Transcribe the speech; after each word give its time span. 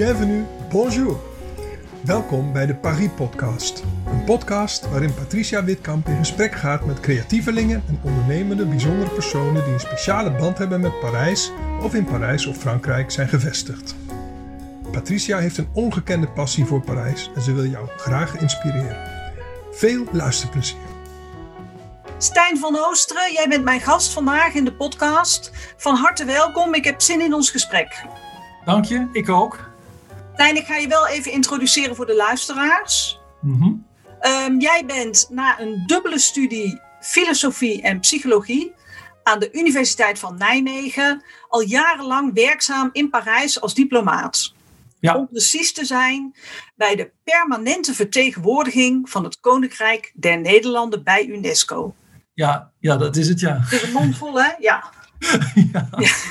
bienvenue, 0.00 0.44
bonjour. 0.70 1.20
Welkom 2.04 2.52
bij 2.52 2.66
de 2.66 2.74
Paris 2.74 3.08
Podcast. 3.16 3.82
Een 4.06 4.24
podcast 4.24 4.90
waarin 4.90 5.14
Patricia 5.14 5.64
Witkamp 5.64 6.06
in 6.06 6.16
gesprek 6.16 6.54
gaat 6.54 6.84
met 6.84 7.00
creatievelingen 7.00 7.82
en 7.88 8.00
ondernemende 8.02 8.66
bijzondere 8.66 9.10
personen 9.10 9.64
die 9.64 9.72
een 9.72 9.80
speciale 9.80 10.30
band 10.30 10.58
hebben 10.58 10.80
met 10.80 11.00
Parijs 11.00 11.52
of 11.82 11.94
in 11.94 12.04
Parijs 12.04 12.46
of 12.46 12.56
Frankrijk 12.56 13.10
zijn 13.10 13.28
gevestigd. 13.28 13.94
Patricia 14.92 15.38
heeft 15.38 15.58
een 15.58 15.70
ongekende 15.72 16.28
passie 16.28 16.64
voor 16.64 16.80
Parijs 16.80 17.30
en 17.34 17.42
ze 17.42 17.52
wil 17.52 17.66
jou 17.66 17.88
graag 17.96 18.36
inspireren. 18.36 18.96
Veel 19.72 20.04
luisterplezier. 20.12 20.88
Stijn 22.18 22.58
van 22.58 22.78
Oosteren, 22.78 23.32
jij 23.32 23.48
bent 23.48 23.64
mijn 23.64 23.80
gast 23.80 24.12
vandaag 24.12 24.54
in 24.54 24.64
de 24.64 24.72
podcast. 24.72 25.50
Van 25.76 25.94
harte 25.94 26.24
welkom, 26.24 26.74
ik 26.74 26.84
heb 26.84 27.00
zin 27.00 27.20
in 27.20 27.34
ons 27.34 27.50
gesprek. 27.50 28.04
Dank 28.64 28.84
je, 28.84 29.08
ik 29.12 29.28
ook. 29.28 29.69
Stijn, 30.40 30.56
ik 30.56 30.66
ga 30.66 30.76
je 30.76 30.88
wel 30.88 31.06
even 31.06 31.32
introduceren 31.32 31.96
voor 31.96 32.06
de 32.06 32.16
luisteraars. 32.16 33.20
Mhm. 33.40 33.72
Ehm, 34.20 34.58
jij 34.58 34.84
bent 34.86 35.26
na 35.30 35.60
een 35.60 35.82
dubbele 35.86 36.18
studie 36.18 36.80
filosofie 37.00 37.82
en 37.82 38.00
psychologie 38.00 38.72
aan 39.22 39.38
de 39.38 39.52
Universiteit 39.52 40.18
van 40.18 40.36
Nijmegen 40.36 41.24
al 41.48 41.60
jarenlang 41.60 42.34
werkzaam 42.34 42.90
in 42.92 43.10
Parijs 43.10 43.60
als 43.60 43.74
diplomaat. 43.74 44.54
Ja. 45.00 45.16
Om 45.16 45.28
precies 45.28 45.72
te 45.72 45.84
zijn 45.84 46.34
bij 46.74 46.96
de 46.96 47.10
permanente 47.24 47.94
vertegenwoordiging 47.94 49.10
van 49.10 49.24
het 49.24 49.40
Koninkrijk 49.40 50.12
der 50.14 50.40
Nederlanden 50.40 51.04
bij 51.04 51.26
UNESCO. 51.26 51.94
Ja, 52.34 52.70
ja, 52.78 52.96
dat 52.96 53.16
is 53.16 53.28
het, 53.28 53.40
ja. 53.40 53.58
Het 53.60 53.82
is 53.82 53.94
een 53.94 54.14
hè? 54.38 54.52
Ja. 54.58 54.92
ja. 55.72 55.88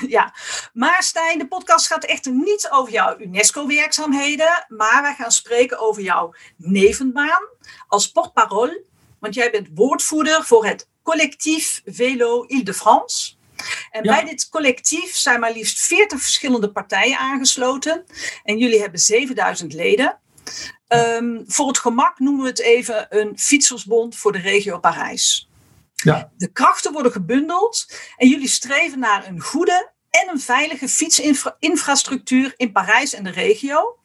Ja. 0.08 0.34
Maar 0.74 1.04
Stijn, 1.04 1.38
de 1.38 1.48
podcast 1.48 1.88
gaat 1.88 2.04
echter 2.04 2.32
niet 2.32 2.68
over 2.72 2.94
jouw 2.94 3.20
UNESCO-werkzaamheden, 3.20 4.66
maar 4.68 5.02
wij 5.02 5.14
gaan 5.14 5.32
spreken 5.32 5.80
over 5.80 6.02
jouw 6.02 6.34
nevenbaan 6.56 7.48
als 7.88 8.12
porte-parole, 8.12 8.84
want 9.20 9.34
jij 9.34 9.52
bent 9.52 9.68
woordvoerder 9.74 10.44
voor 10.44 10.66
het 10.66 10.88
collectief 11.04 11.82
Velo 11.86 12.46
Ile-de-France. 12.48 13.34
En 13.92 14.04
Ja. 14.04 14.16
bij 14.16 14.24
dit 14.30 14.50
collectief 14.50 15.16
zijn 15.16 15.40
maar 15.40 15.52
liefst 15.52 15.80
40 15.80 16.22
verschillende 16.22 16.72
partijen 16.72 17.18
aangesloten 17.18 18.06
en 18.44 18.58
jullie 18.58 18.80
hebben 18.82 19.00
7000 19.00 19.74
leden. 19.74 20.20
Ehm, 20.88 21.38
voor 21.48 21.68
het 21.68 21.78
gemak 21.78 22.20
noemen 22.20 22.44
we 22.44 22.50
het 22.50 22.60
even 22.60 23.06
een 23.10 23.40
fietsersbond 23.40 24.16
voor 24.16 24.32
de 24.32 24.40
regio 24.40 24.80
Parijs. 24.80 25.49
Ja. 26.04 26.32
De 26.38 26.52
krachten 26.52 26.92
worden 26.94 27.12
gebundeld 27.12 27.86
en 28.18 28.28
jullie 28.28 28.48
streven 28.48 29.00
naar 29.00 29.28
een 29.28 29.42
goede 29.42 29.92
en 30.10 30.30
een 30.30 30.40
veilige 30.40 30.88
fietsinfrastructuur 30.88 32.54
in 32.58 32.72
Parijs 32.72 33.14
en 33.14 33.24
de 33.24 33.30
regio. 33.30 33.98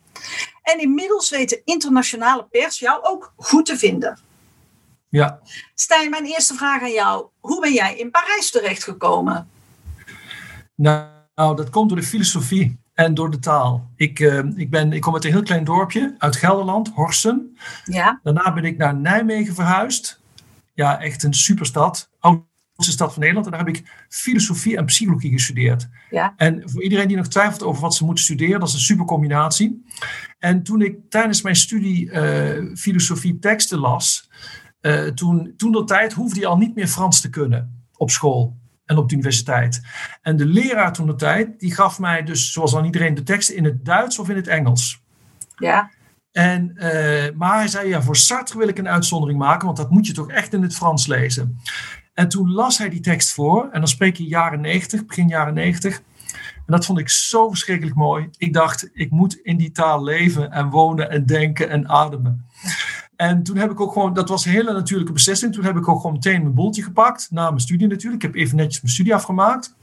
En 0.62 0.80
inmiddels 0.80 1.30
weet 1.30 1.48
de 1.48 1.62
internationale 1.64 2.46
pers 2.50 2.78
jou 2.78 3.02
ook 3.02 3.32
goed 3.36 3.66
te 3.66 3.76
vinden. 3.78 4.18
ja. 5.08 5.40
Stijn, 5.74 6.10
mijn 6.10 6.24
eerste 6.24 6.54
vraag 6.54 6.82
aan 6.82 6.92
jou. 6.92 7.26
Hoe 7.40 7.60
ben 7.60 7.72
jij 7.72 7.96
in 7.96 8.10
Parijs 8.10 8.50
terechtgekomen? 8.50 9.48
Nou, 10.74 11.08
nou, 11.34 11.56
dat 11.56 11.70
komt 11.70 11.88
door 11.88 11.98
de 11.98 12.04
filosofie 12.06 12.78
en 12.94 13.14
door 13.14 13.30
de 13.30 13.38
taal. 13.38 13.90
Ik, 13.96 14.20
eh, 14.20 14.38
ik, 14.56 14.70
ben, 14.70 14.92
ik 14.92 15.00
kom 15.00 15.14
uit 15.14 15.24
een 15.24 15.30
heel 15.32 15.42
klein 15.42 15.64
dorpje 15.64 16.14
uit 16.18 16.36
Gelderland, 16.36 16.88
Horsten. 16.94 17.58
Ja, 17.84 18.20
Daarna 18.22 18.52
ben 18.52 18.64
ik 18.64 18.76
naar 18.76 18.94
Nijmegen 18.94 19.54
verhuisd. 19.54 20.20
Ja, 20.74 21.00
echt 21.00 21.22
een 21.22 21.34
superstad. 21.34 22.10
Oudste 22.18 22.92
stad 22.92 23.12
van 23.12 23.20
Nederland. 23.20 23.46
En 23.46 23.52
daar 23.52 23.66
heb 23.66 23.76
ik 23.76 24.06
filosofie 24.08 24.76
en 24.76 24.84
psychologie 24.84 25.32
gestudeerd. 25.32 25.88
ja, 26.10 26.34
En 26.36 26.70
voor 26.70 26.82
iedereen 26.82 27.08
die 27.08 27.16
nog 27.16 27.28
twijfelt 27.28 27.62
over 27.62 27.82
wat 27.82 27.94
ze 27.94 28.04
moeten 28.04 28.24
studeren, 28.24 28.60
dat 28.60 28.68
is 28.68 28.74
een 28.74 28.80
super 28.80 29.04
combinatie. 29.04 29.84
En 30.38 30.62
toen 30.62 30.82
ik 30.82 30.96
tijdens 31.08 31.42
mijn 31.42 31.56
studie 31.56 32.10
eh, 32.10 32.76
filosofie 32.76 33.38
teksten 33.38 33.78
las, 33.78 34.30
eh, 34.80 35.06
toen, 35.06 35.54
toen 35.56 35.72
dat 35.72 35.88
tijd 35.88 36.12
hoefde 36.12 36.40
je 36.40 36.46
al 36.46 36.56
niet 36.56 36.74
meer 36.74 36.88
Frans 36.88 37.20
te 37.20 37.30
kunnen 37.30 37.86
op 37.96 38.10
school 38.10 38.56
en 38.84 38.96
op 38.96 39.08
de 39.08 39.14
universiteit. 39.14 39.80
En 40.22 40.36
de 40.36 40.46
leraar 40.46 40.92
toen 40.92 41.06
de 41.06 41.14
tijd, 41.14 41.60
die 41.60 41.74
gaf 41.74 41.98
mij 41.98 42.22
dus, 42.22 42.52
zoals 42.52 42.76
aan 42.76 42.84
iedereen, 42.84 43.14
de 43.14 43.22
teksten 43.22 43.56
in 43.56 43.64
het 43.64 43.84
Duits 43.84 44.18
of 44.18 44.28
in 44.28 44.36
het 44.36 44.46
Engels. 44.46 45.02
ja, 45.56 45.90
En, 46.34 46.76
eh, 46.76 47.34
maar 47.34 47.58
hij 47.58 47.68
zei, 47.68 47.88
ja, 47.88 48.02
voor 48.02 48.16
Sartre 48.16 48.58
wil 48.58 48.68
ik 48.68 48.78
een 48.78 48.88
uitzondering 48.88 49.38
maken, 49.38 49.66
want 49.66 49.76
dat 49.76 49.90
moet 49.90 50.06
je 50.06 50.12
toch 50.12 50.30
echt 50.30 50.52
in 50.52 50.62
het 50.62 50.74
Frans 50.74 51.06
lezen. 51.06 51.58
En 52.14 52.28
toen 52.28 52.52
las 52.52 52.78
hij 52.78 52.88
die 52.88 53.00
tekst 53.00 53.32
voor, 53.32 53.68
en 53.72 53.78
dan 53.78 53.88
spreek 53.88 54.16
je 54.16 54.24
jaren 54.26 54.60
90, 54.60 55.06
begin 55.06 55.28
jaren 55.28 55.54
90. 55.54 56.02
En 56.56 56.64
dat 56.66 56.84
vond 56.86 56.98
ik 56.98 57.08
zo 57.08 57.48
verschrikkelijk 57.48 57.96
mooi. 57.96 58.28
Ik 58.36 58.52
dacht, 58.52 58.90
ik 58.92 59.10
moet 59.10 59.34
in 59.34 59.56
die 59.56 59.70
taal 59.70 60.02
leven 60.02 60.50
en 60.50 60.70
wonen 60.70 61.10
en 61.10 61.26
denken 61.26 61.68
en 61.68 61.88
ademen. 61.88 62.46
En 63.16 63.42
toen 63.42 63.56
heb 63.56 63.70
ik 63.70 63.80
ook 63.80 63.92
gewoon, 63.92 64.14
dat 64.14 64.28
was 64.28 64.44
een 64.44 64.52
hele 64.52 64.72
natuurlijke 64.72 65.12
beslissing. 65.12 65.52
Toen 65.52 65.64
heb 65.64 65.76
ik 65.76 65.88
ook 65.88 66.00
gewoon 66.00 66.12
meteen 66.12 66.42
mijn 66.42 66.54
boeltje 66.54 66.82
gepakt, 66.82 67.28
na 67.30 67.48
mijn 67.48 67.60
studie 67.60 67.86
natuurlijk. 67.88 68.22
Ik 68.22 68.32
heb 68.32 68.40
even 68.40 68.56
netjes 68.56 68.80
mijn 68.80 68.94
studie 68.94 69.14
afgemaakt. 69.14 69.74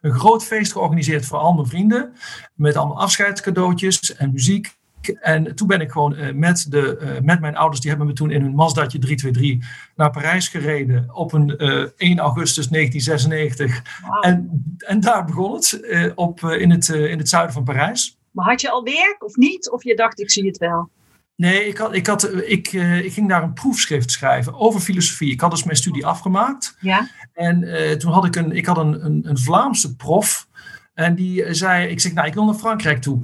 Een 0.00 0.12
groot 0.12 0.44
feest 0.44 0.72
georganiseerd 0.72 1.26
voor 1.26 1.38
al 1.38 1.52
mijn 1.52 1.66
vrienden. 1.66 2.12
Met 2.54 2.76
allemaal 2.76 3.00
afscheidscadeautjes 3.00 4.16
en 4.16 4.32
muziek. 4.32 4.80
En 5.08 5.54
toen 5.54 5.66
ben 5.66 5.80
ik 5.80 5.90
gewoon 5.90 6.16
eh, 6.16 6.34
met, 6.34 6.66
de, 6.70 6.96
eh, 6.96 7.20
met 7.20 7.40
mijn 7.40 7.56
ouders, 7.56 7.80
die 7.80 7.90
hebben 7.90 8.08
me 8.08 8.12
toen 8.12 8.30
in 8.30 8.42
hun 8.42 8.54
Mazdaatje 8.54 8.98
323 8.98 9.90
naar 9.96 10.10
Parijs 10.10 10.48
gereden 10.48 11.14
op 11.14 11.32
een 11.32 11.56
eh, 11.56 11.86
1 11.96 12.18
augustus 12.18 12.68
1996. 12.68 13.82
wauw. 14.02 14.20
En, 14.20 14.64
en 14.78 15.00
daar 15.00 15.24
begon 15.24 15.54
het, 15.54 15.80
eh, 15.80 16.12
op, 16.14 16.44
eh, 16.44 16.60
in, 16.60 16.70
het 16.70 16.88
eh, 16.88 17.10
in 17.10 17.18
het 17.18 17.28
zuiden 17.28 17.52
van 17.52 17.64
Parijs. 17.64 18.18
Maar 18.30 18.46
had 18.46 18.60
je 18.60 18.70
al 18.70 18.82
werk 18.84 19.24
of 19.24 19.36
niet? 19.36 19.70
Of 19.70 19.84
je 19.84 19.96
dacht, 19.96 20.20
ik 20.20 20.30
zie 20.30 20.46
het 20.46 20.58
wel? 20.58 20.90
Nee, 21.36 21.66
ik, 21.66 21.76
had, 21.76 21.94
ik, 21.94 22.06
had, 22.06 22.22
eh, 22.22 22.50
ik, 22.50 22.66
eh, 22.66 23.04
ik 23.04 23.12
ging 23.12 23.28
daar 23.28 23.42
een 23.42 23.52
proefschrift 23.52 24.10
schrijven 24.10 24.54
over 24.54 24.80
filosofie. 24.80 25.32
Ik 25.32 25.40
had 25.40 25.50
dus 25.50 25.64
mijn 25.64 25.76
studie 25.76 26.06
afgemaakt. 26.06 26.76
Ja, 26.80 27.08
En 27.32 27.64
eh, 27.64 27.96
toen 27.96 28.12
had 28.12 28.24
ik 28.24 28.36
een, 28.36 28.52
ik 28.52 28.66
had 28.66 28.78
een, 28.78 29.04
een, 29.04 29.20
een 29.28 29.38
Vlaamse 29.38 29.96
prof. 29.96 30.48
En 30.94 31.14
die 31.14 31.44
eh, 31.44 31.52
zei, 31.54 31.88
ik 31.88 32.00
zeg, 32.00 32.12
nou, 32.12 32.26
ik 32.26 32.34
wil 32.34 32.44
naar 32.44 32.54
Frankrijk 32.54 33.02
toe. 33.02 33.22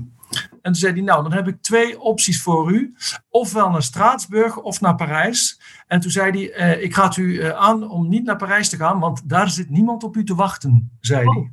En 0.63 0.73
toen 0.73 0.81
zei 0.81 0.93
hij, 0.93 1.03
nou, 1.03 1.23
dan 1.23 1.33
heb 1.33 1.49
ik 1.49 1.63
twee 1.63 2.01
opties 2.01 2.43
voor 2.43 2.73
u. 2.73 2.95
Ofwel 3.29 3.71
naar 3.71 3.83
Straatsburg 3.83 4.57
of 4.57 4.81
naar 4.81 4.95
Parijs. 4.95 5.61
En 5.87 6.01
toen 6.01 6.11
zei 6.11 6.31
hij, 6.31 6.53
eh, 6.53 6.83
ik 6.83 6.95
raad 6.95 7.17
u 7.17 7.39
eh, 7.41 7.51
aan 7.51 7.91
om 7.91 8.09
niet 8.09 8.25
naar 8.25 8.37
Parijs 8.37 8.69
te 8.69 8.77
gaan, 8.77 8.99
want 8.99 9.29
daar 9.29 9.51
zit 9.51 9.71
niemand 9.71 10.05
op 10.05 10.17
u 10.17 10.25
te 10.25 10.35
wachten, 10.35 10.91
zei 11.01 11.27
Oh. 11.27 11.35
hij. 11.35 11.51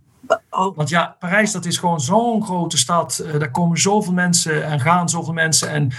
oh, 0.50 0.76
Want 0.76 0.90
ja, 0.90 1.16
Parijs, 1.20 1.52
dat 1.52 1.66
is 1.66 1.78
gewoon 1.78 2.02
zo'n 2.02 2.44
grote 2.44 2.78
stad. 2.78 3.20
Eh, 3.20 3.40
daar 3.40 3.52
komen 3.52 3.78
zoveel 3.78 4.14
mensen 4.14 4.66
en 4.66 4.80
gaan 4.80 5.10
zoveel 5.10 5.34
mensen. 5.34 5.70
En 5.70 5.92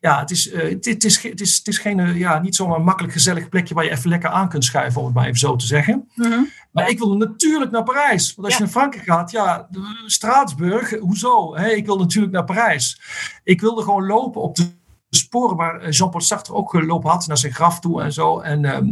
ja, 0.00 0.18
het 0.20 0.30
is, 0.30 0.50
eh, 0.50 0.70
het, 0.70 0.84
het 0.84 1.04
is, 1.04 1.22
het 1.22 1.40
is, 1.40 1.56
het 1.56 1.66
is 1.68 1.78
geen, 1.78 2.00
eh, 2.00 2.16
ja, 2.16 2.38
niet 2.38 2.54
zomaar 2.56 2.78
een 2.78 2.84
makkelijk 2.84 3.12
gezellig 3.12 3.48
plekje 3.48 3.74
waar 3.74 3.84
je 3.84 3.90
even 3.90 4.10
lekker 4.10 4.30
aan 4.30 4.48
kunt 4.48 4.64
schuiven, 4.64 5.00
om 5.00 5.06
het 5.06 5.14
maar 5.16 5.24
even 5.26 5.38
zo 5.38 5.56
te 5.56 5.66
zeggen. 5.66 6.08
mhm. 6.14 6.40
Maar 6.72 6.88
ik 6.88 6.98
wil 6.98 7.16
natuurlijk 7.16 7.70
naar 7.70 7.82
Parijs. 7.82 8.34
Want 8.34 8.46
als 8.46 8.48
Ja. 8.48 8.56
je 8.56 8.62
naar 8.64 8.72
Frankrijk 8.72 9.06
gaat, 9.06 9.30
ja, 9.30 9.68
Straatsburg, 10.06 10.98
hoezo? 10.98 11.54
Ik 11.54 11.86
wil 11.86 11.98
natuurlijk 11.98 12.32
naar 12.32 12.44
Parijs. 12.44 13.00
Ik 13.44 13.60
wilde 13.60 13.82
gewoon 13.82 14.06
lopen 14.06 14.40
op 14.42 14.56
de 14.56 14.66
sporen 15.10 15.56
waar 15.56 15.80
eh, 15.80 15.90
Jean-Paul 15.90 16.22
Sartre 16.22 16.54
ook 16.54 16.70
gelopen 16.70 17.10
had, 17.10 17.26
naar 17.26 17.38
zijn 17.38 17.52
graf 17.54 17.80
toe 17.80 18.02
en 18.02 18.12
zo. 18.12 18.40
En 18.40 18.64
ehm, 18.64 18.86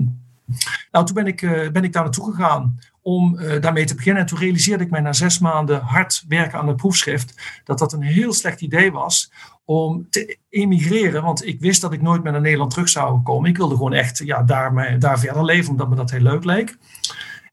nou, 0.90 1.04
toen 1.06 1.14
ben 1.14 1.26
ik, 1.26 1.40
ben 1.72 1.84
ik 1.84 1.92
daar 1.92 2.02
naartoe 2.02 2.32
gegaan 2.34 2.78
om 3.04 3.38
eh, 3.38 3.60
daarmee 3.60 3.84
te 3.84 3.94
beginnen. 3.94 4.22
En 4.22 4.28
toen 4.28 4.38
realiseerde 4.38 4.84
ik 4.84 4.91
mij 4.91 5.00
na 5.00 5.12
zes 5.12 5.38
maanden 5.38 5.81
hard 5.81 6.25
werken 6.28 6.59
aan 6.59 6.69
het 6.69 6.76
proefschrift, 6.76 7.60
dat 7.65 7.78
dat 7.78 7.92
een 7.92 8.03
heel 8.03 8.32
slecht 8.32 8.60
idee 8.60 8.92
was 8.92 9.32
om 9.65 10.06
te 10.10 10.38
emigreren. 10.48 11.22
Want 11.22 11.47
ik 11.47 11.60
wist 11.60 11.81
dat 11.81 11.93
ik 11.93 12.03
nooit 12.03 12.22
meer 12.22 12.32
naar 12.32 12.41
Nederland 12.41 12.70
terug 12.70 12.88
zou 12.88 13.22
komen. 13.22 13.50
Ik 13.50 13.56
wilde 13.56 13.75
gewoon 13.75 13.93
echt 13.93 14.19
ja, 14.19 14.43
daar, 14.43 14.98
daar 14.98 15.19
verder 15.19 15.44
leven, 15.44 15.70
omdat 15.70 15.88
me 15.88 15.96
dat 15.96 16.11
heel 16.11 16.20
leuk 16.20 16.44
leek. 16.44 16.76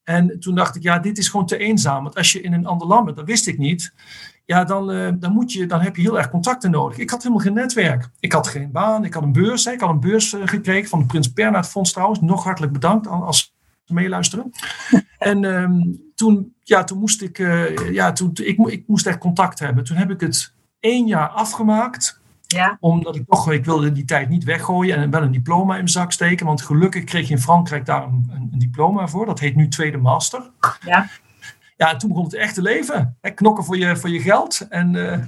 En 0.04 0.40
toen 0.40 0.56
dacht 0.56 0.76
ik, 0.76 0.84
ja, 0.84 1.00
dit 1.00 1.18
is 1.18 1.30
gewoon 1.30 1.46
te 1.46 1.58
eenzaam. 1.58 2.04
Want 2.04 2.16
als 2.16 2.32
je 2.32 2.42
in 2.42 2.54
een 2.54 2.66
ander 2.66 2.88
land 2.88 3.06
bent, 3.06 3.18
dat 3.18 3.26
wist 3.26 3.48
ik 3.48 3.58
niet. 3.58 3.94
Ja, 4.46 4.64
dan, 4.64 4.92
eh, 4.92 5.12
dan, 5.16 5.34
moet 5.34 5.54
je, 5.54 5.66
dan 5.66 5.82
heb 5.82 5.96
je 5.96 6.02
heel 6.02 6.18
erg 6.18 6.30
contacten 6.30 6.72
nodig. 6.72 6.98
Ik 6.98 7.10
had 7.10 7.24
helemaal 7.24 7.44
geen 7.44 7.54
netwerk. 7.54 8.10
Ik 8.20 8.32
had 8.32 8.48
geen 8.48 8.72
baan. 8.72 9.06
Ik 9.06 9.14
had 9.14 9.24
een 9.24 9.32
beurs. 9.32 9.66
Hè. 9.66 9.72
Ik 9.72 9.80
had 9.80 9.90
een 9.90 10.00
beurs 10.00 10.34
eh, 10.34 10.42
gekregen 10.46 10.90
van 10.90 11.00
het 11.00 11.08
Prins 11.08 11.34
Bernhard 11.34 11.68
Fonds 11.68 11.92
trouwens. 11.92 12.22
Nog 12.22 12.44
hartelijk 12.44 12.74
bedankt 12.74 13.08
als 13.08 13.56
meeluisteren. 13.88 14.52
en 15.18 15.46
ehm, 15.46 15.82
toen, 16.16 16.54
ja, 16.64 16.84
toen 16.84 17.00
moest 17.00 17.22
ik, 17.22 17.40
eh, 17.40 17.92
ja, 17.94 18.12
toen, 18.12 18.32
ik, 18.34 18.58
ik 18.58 18.88
moest 18.88 19.08
echt 19.08 19.18
contact 19.18 19.60
hebben. 19.60 19.84
Toen 19.84 19.98
heb 19.98 20.10
ik 20.10 20.20
het 20.20 20.54
één 20.80 21.08
jaar 21.08 21.28
afgemaakt 21.28 22.22
ja, 22.52 22.78
omdat 22.80 23.16
ik 23.16 23.24
toch, 23.28 23.52
ik 23.52 23.66
wilde 23.66 23.92
die 23.92 24.06
tijd 24.06 24.30
niet 24.30 24.44
weggooien 24.44 24.98
en 24.98 25.10
wel 25.10 25.22
een 25.22 25.32
diploma 25.32 25.72
in 25.72 25.78
mijn 25.78 25.88
zak 25.88 26.12
steken. 26.12 26.46
Want 26.46 26.62
gelukkig 26.62 27.04
kreeg 27.04 27.28
je 27.28 27.34
in 27.34 27.42
Frankrijk 27.42 27.86
daar 27.86 28.04
een, 28.04 28.32
een, 28.34 28.60
diploma 28.60 29.08
voor. 29.08 29.26
Dat 29.26 29.40
heet 29.40 29.56
nu 29.56 29.68
tweede 29.68 29.98
master. 29.98 30.50
ja. 30.86 31.10
Ja, 31.78 31.92
en 31.92 31.98
toen 31.98 32.10
begon 32.10 32.26
het 32.26 32.34
echte 32.34 32.62
leven. 32.62 33.18
Hè, 33.22 33.30
knokken 33.30 33.64
voor 33.64 33.78
je, 33.78 33.96
voor 33.96 34.10
je 34.10 34.20
geld 34.20 34.68
en, 34.70 34.96
eh, 34.96 35.20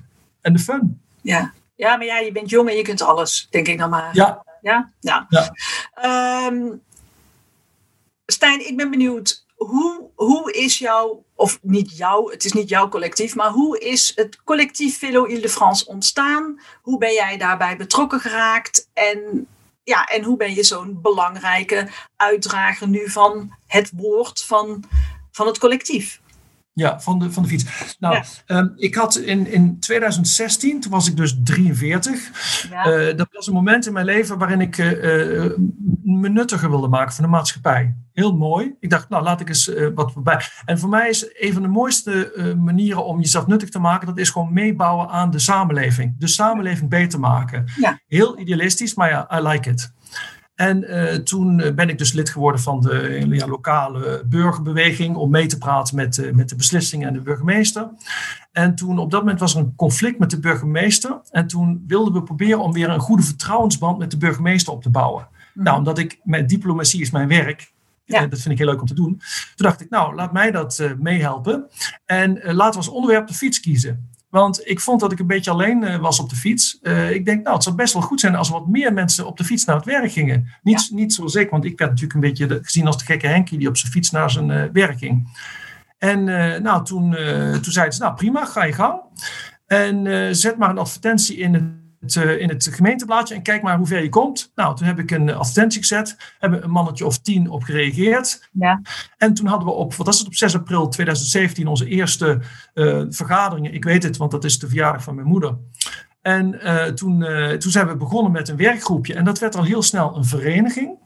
en 0.42 0.54
de 0.54 0.60
fun. 0.60 1.02
Ja. 1.22 1.54
ja, 1.76 1.98
maar 1.98 2.06
ja, 2.06 2.18
je 2.18 2.32
bent 2.32 2.50
jong 2.50 2.70
en 2.70 2.76
je 2.76 2.82
kunt 2.82 3.02
alles, 3.02 3.48
denk 3.50 3.68
ik 3.68 3.78
dan 3.78 3.90
maar. 3.90 4.10
Ja, 4.16 4.44
Ja? 4.62 4.92
Ja. 5.00 5.26
Ja. 5.30 5.52
Ehm, 5.94 6.66
Stijn, 8.26 8.68
ik 8.68 8.78
ben 8.78 8.90
benieuwd. 8.90 9.46
Hoe, 9.56 10.10
hoe 10.16 10.52
is 10.52 10.78
jouw, 10.78 11.24
of 11.36 11.60
niet 11.62 11.98
jouw, 11.98 12.30
het 12.30 12.46
is 12.46 12.52
niet 12.52 12.70
jouw 12.70 12.90
collectief, 12.90 13.36
maar 13.36 13.50
hoe 13.50 13.80
is 13.80 14.12
het 14.16 14.44
collectief 14.44 14.98
Velo 14.98 15.26
Ile-de-France 15.26 15.86
ontstaan? 15.86 16.62
Hoe 16.82 16.98
ben 16.98 17.14
jij 17.14 17.38
daarbij 17.38 17.78
betrokken 17.78 18.20
geraakt? 18.20 18.90
En, 18.94 19.48
ja, 19.84 20.06
en 20.06 20.24
hoe 20.24 20.38
ben 20.38 20.54
je 20.54 20.64
zo'n 20.64 21.02
belangrijke 21.02 21.90
uitdrager 22.16 22.88
nu 22.88 23.10
van 23.10 23.56
het 23.68 23.92
woord 23.96 24.44
van, 24.44 24.84
van 25.32 25.48
het 25.48 25.58
collectief? 25.58 26.22
Ja, 26.74 27.00
van 27.00 27.20
de, 27.20 27.32
van 27.32 27.44
de 27.44 27.50
fiets. 27.50 27.96
Nou, 28.00 28.24
ehm, 28.46 28.68
ik 28.76 28.96
had 28.96 29.16
in, 29.16 29.48
in 29.48 29.80
2016, 29.80 30.82
toen 30.82 30.92
was 30.92 31.08
ik 31.08 31.18
dus 31.18 31.38
43. 31.44 32.68
Ja. 32.70 32.84
Eh, 32.84 33.18
dat 33.18 33.28
was 33.32 33.48
een 33.48 33.54
moment 33.54 33.88
in 33.88 33.94
mijn 33.94 34.06
leven 34.06 34.38
waarin 34.38 34.62
ik 34.62 34.78
uh, 34.78 34.96
me 36.04 36.30
nuttiger 36.30 36.70
wilde 36.70 36.88
maken 36.88 37.14
van 37.14 37.24
de 37.24 37.30
maatschappij. 37.30 37.96
Heel 38.14 38.36
mooi. 38.36 38.76
Ik 38.80 38.90
dacht, 38.90 39.10
nou 39.10 39.24
laat 39.24 39.42
ik 39.42 39.48
eens 39.48 39.72
wat 39.96 40.24
bij. 40.24 40.42
En 40.66 40.80
voor 40.80 40.90
mij 40.90 41.10
is 41.10 41.30
een 41.34 41.54
van 41.54 41.62
de 41.62 41.68
mooiste 41.68 42.54
manieren 42.60 43.06
om 43.06 43.20
jezelf 43.20 43.48
nuttig 43.48 43.70
te 43.70 43.80
maken, 43.80 44.08
dat 44.08 44.18
is 44.18 44.30
gewoon 44.30 44.54
meebouwen 44.54 45.10
aan 45.10 45.32
de 45.32 45.40
samenleving. 45.40 46.16
De 46.18 46.28
samenleving 46.28 46.90
beter 46.90 47.20
maken. 47.20 47.66
Ja. 47.80 48.00
Heel 48.08 48.40
idealistisch, 48.40 48.94
maar 48.94 49.10
ja, 49.10 49.40
I 49.40 49.48
like 49.48 49.70
it. 49.70 49.92
En 50.56 50.84
uh, 50.84 51.14
toen 51.14 51.60
eh, 51.60 51.74
ben 51.74 51.90
ik 51.90 51.98
dus 51.98 52.14
lid 52.14 52.30
geworden 52.30 52.62
van 52.62 52.82
de 52.82 53.26
ja, 53.30 53.48
lokale 53.48 54.24
burgerbeweging 54.26 55.16
om 55.16 55.30
mee 55.30 55.46
te 55.46 55.58
praten 55.58 55.96
met, 55.96 56.18
uh, 56.18 56.32
met 56.32 56.50
de 56.50 56.56
beslissingen 56.56 57.08
en 57.08 57.14
de 57.14 57.22
burgemeester. 57.22 57.90
En 58.52 58.76
toen 58.76 59.00
op 59.00 59.12
dat 59.12 59.20
moment 59.20 59.40
was 59.40 59.54
er 59.54 59.60
een 59.60 59.76
conflict 59.76 60.20
met 60.20 60.30
de 60.30 60.40
burgemeester. 60.40 61.22
En 61.32 61.48
toen 61.48 61.84
wilden 61.88 62.14
we 62.14 62.24
proberen 62.24 62.60
om 62.60 62.74
weer 62.74 62.90
een 62.90 63.00
goede 63.00 63.24
vertrouwensband 63.24 63.98
met 63.98 64.12
de 64.12 64.18
burgemeester 64.18 64.74
op 64.74 64.82
te 64.82 64.90
bouwen. 64.90 65.28
Mm. 65.54 65.64
Nou, 65.64 65.78
omdat 65.78 65.98
ik 65.98 66.20
met 66.24 66.50
diplomatie 66.50 67.02
is 67.02 67.12
mijn 67.12 67.28
werk. 67.28 67.72
Ja. 68.06 68.28
dat 68.28 68.40
vind 68.40 68.54
ik 68.54 68.58
heel 68.58 68.68
leuk 68.68 68.82
om 68.82 68.88
te 68.88 68.94
doen. 68.94 69.22
Toen 69.56 69.66
dacht 69.66 69.82
ik, 69.82 69.90
nou, 69.90 70.16
laat 70.16 70.34
mij 70.34 70.52
dat 70.52 70.94
meehelpen. 71.00 71.68
En 72.06 72.34
laten 72.34 72.72
we 72.72 72.78
als 72.78 72.88
onderwerp 72.88 73.28
de 73.28 73.34
fiets 73.34 73.60
kiezen. 73.60 74.10
Want 74.34 74.68
ik 74.68 74.80
vond 74.80 75.00
dat 75.00 75.12
ik 75.12 75.20
een 75.20 75.28
beetje 75.28 75.52
alleen 75.52 75.84
uh, 75.84 75.98
was 75.98 76.20
op 76.20 76.30
de 76.30 76.36
fiets. 76.36 76.80
Uh, 76.82 77.12
ik 77.12 77.26
denk, 77.26 77.44
nou, 77.44 77.56
het 77.56 77.64
zou 77.64 77.76
best 77.76 77.94
wel 77.94 78.02
goed 78.02 78.20
zijn 78.20 78.36
als 78.36 78.50
wat 78.50 78.68
meer 78.68 78.94
mensen 78.94 79.26
op 79.26 79.38
de 79.38 79.44
fiets 79.44 79.66
naar 79.66 79.76
het 79.76 79.86
werk 79.86 80.12
gingen. 80.12 80.48
Niet, 80.62 80.88
ja. 80.90 80.96
niet 80.96 81.14
zoals 81.14 81.36
ik, 81.36 81.50
want 81.50 81.66
ik 81.66 81.78
werd 81.78 81.92
natuurlijk 81.92 82.14
een 82.14 82.30
beetje 82.30 82.60
gezien 82.62 82.88
als 82.88 82.98
de 82.98 83.06
gekke 83.06 83.28
Henkie 83.28 83.58
die 83.58 83.68
op 83.68 83.78
zijn 83.78 83.92
fiets 83.92 84.12
naar 84.12 84.32
zijn 84.32 84.50
uh, 84.50 84.64
werk 84.72 84.98
ging. 84.98 85.38
En 85.98 86.24
nou, 86.64 86.86
toen, 86.86 87.16
toen 87.62 87.72
zeiden 87.72 87.94
ze, 87.94 88.02
nou 88.02 88.16
prima, 88.16 88.46
ga 88.46 88.64
je 88.64 88.74
gang. 88.74 89.02
En 89.66 90.36
zet 90.36 90.58
maar 90.58 90.70
een 90.70 90.78
advertentie 90.78 91.38
in 91.38 91.54
het 91.54 91.83
eh, 92.06 92.40
in 92.40 92.50
het 92.50 92.70
gemeenteblaadje 92.72 93.36
en 93.36 93.42
kijk 93.42 93.62
maar 93.62 93.78
hoe 93.78 93.88
ver 93.88 94.04
je 94.04 94.10
komt. 94.10 94.52
Nou, 94.56 94.76
toen 94.76 94.88
heb 94.88 95.00
ik 95.00 95.12
een 95.12 95.34
advertentie 95.34 95.80
gezet, 95.80 96.36
hebben 96.40 96.64
een 96.64 96.70
mannetje 96.70 97.06
of 97.06 97.20
tien 97.20 97.50
op 97.50 97.64
gereageerd. 97.64 98.50
Ja. 98.52 98.82
En 99.18 99.34
toen 99.34 99.48
hadden 99.48 99.68
we 99.68 99.74
op, 99.74 99.94
wat 99.94 100.06
was 100.06 100.18
het, 100.18 100.28
op 100.28 100.36
6 100.36 100.56
april 100.56 100.88
2017 100.88 101.68
onze 101.68 101.88
eerste 101.88 102.42
uh, 102.74 103.04
vergaderingen. 103.10 103.74
Ik 103.74 103.84
weet 103.84 104.04
het, 104.04 104.18
want 104.18 104.32
dat 104.32 104.44
is 104.44 104.60
de 104.60 104.68
verjaardag 104.68 105.04
van 105.04 105.16
mijn 105.16 105.28
moeder. 105.28 105.58
En 106.22 106.54
uh, 106.54 106.84
toen, 106.84 107.26
toen 107.60 107.72
zijn 107.72 107.88
we 107.88 107.96
begonnen 107.96 108.32
met 108.32 108.50
een 108.50 108.58
werkgroepje 108.58 109.14
en 109.14 109.26
dat 109.26 109.40
werd 109.40 109.56
al 109.56 109.64
heel 109.64 109.82
snel 109.82 110.18
een 110.18 110.26
vereniging. 110.26 110.98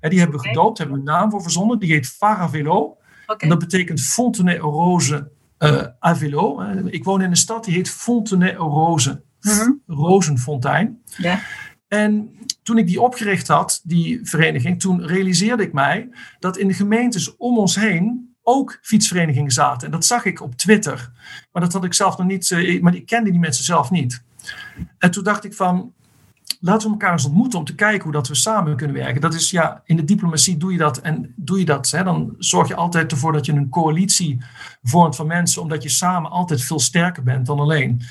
En 0.00 0.10
die 0.10 0.18
hebben 0.18 0.40
we 0.40 0.48
gedoopt, 0.48 0.78
hebben 0.78 0.96
we 0.96 1.02
een 1.02 1.14
naam 1.14 1.30
voor 1.30 1.42
verzonnen. 1.42 1.78
Die 1.78 1.92
heet 1.92 2.06
Faravelo. 2.06 2.96
Okay. 3.26 3.36
En 3.38 3.48
dat 3.48 3.58
betekent 3.58 4.00
Fontenay-Rose 4.00 5.30
uh, 5.58 5.82
Avelo. 5.98 6.60
Ik 6.84 7.04
woon 7.04 7.22
in 7.22 7.30
een 7.30 7.36
stad 7.36 7.64
die 7.64 7.74
heet 7.74 7.90
Fontenay-Rose 7.90 9.22
mm 9.40 9.82
Rozenfontein. 9.86 11.02
Ja. 11.16 11.40
En 11.88 12.30
toen 12.62 12.78
ik 12.78 12.86
die 12.86 13.00
opgericht 13.00 13.48
had, 13.48 13.80
die 13.84 14.20
vereniging, 14.22 14.80
toen 14.80 15.06
realiseerde 15.06 15.62
ik 15.62 15.72
mij 15.72 16.08
dat 16.38 16.58
in 16.58 16.68
de 16.68 16.74
gemeentes 16.74 17.36
om 17.36 17.58
ons 17.58 17.74
heen 17.74 18.34
ook 18.42 18.78
fietsverenigingen 18.82 19.50
zaten. 19.50 19.86
En 19.86 19.92
dat 19.92 20.04
zag 20.04 20.24
ik 20.24 20.40
op 20.40 20.56
Twitter. 20.56 21.10
Maar 21.52 21.62
dat 21.62 21.72
had 21.72 21.84
ik 21.84 21.94
zelf 21.94 22.16
nog 22.16 22.26
niet, 22.26 22.50
eh, 22.50 22.82
maar 22.82 22.94
ik 22.94 23.06
kende 23.06 23.30
die 23.30 23.40
mensen 23.40 23.64
zelf 23.64 23.90
niet. 23.90 24.22
En 24.98 25.10
toen 25.10 25.24
dacht 25.24 25.44
ik 25.44 25.54
van, 25.54 25.94
laten 26.60 26.86
we 26.86 26.92
elkaar 26.92 27.12
eens 27.12 27.24
ontmoeten 27.24 27.58
om 27.58 27.64
te 27.64 27.74
kijken 27.74 28.02
hoe 28.02 28.12
dat 28.12 28.28
we 28.28 28.34
samen 28.34 28.76
kunnen 28.76 28.96
werken. 28.96 29.20
Dat 29.20 29.34
is 29.34 29.50
ja, 29.50 29.82
in 29.84 29.96
de 29.96 30.04
diplomatie 30.04 30.56
doe 30.56 30.72
je 30.72 30.78
dat 30.78 30.98
en 30.98 31.32
doe 31.36 31.58
je 31.58 31.64
dat, 31.64 31.90
hè, 31.90 32.04
dan 32.04 32.34
zorg 32.38 32.68
je 32.68 32.74
altijd 32.74 33.12
ervoor 33.12 33.32
dat 33.32 33.46
je 33.46 33.52
een 33.52 33.68
coalitie 33.68 34.40
vormt 34.82 35.16
van 35.16 35.26
mensen, 35.26 35.62
omdat 35.62 35.82
je 35.82 35.88
samen 35.88 36.30
altijd 36.30 36.62
veel 36.62 36.80
sterker 36.80 37.22
bent 37.22 37.46
dan 37.46 37.58
alleen. 37.58 38.02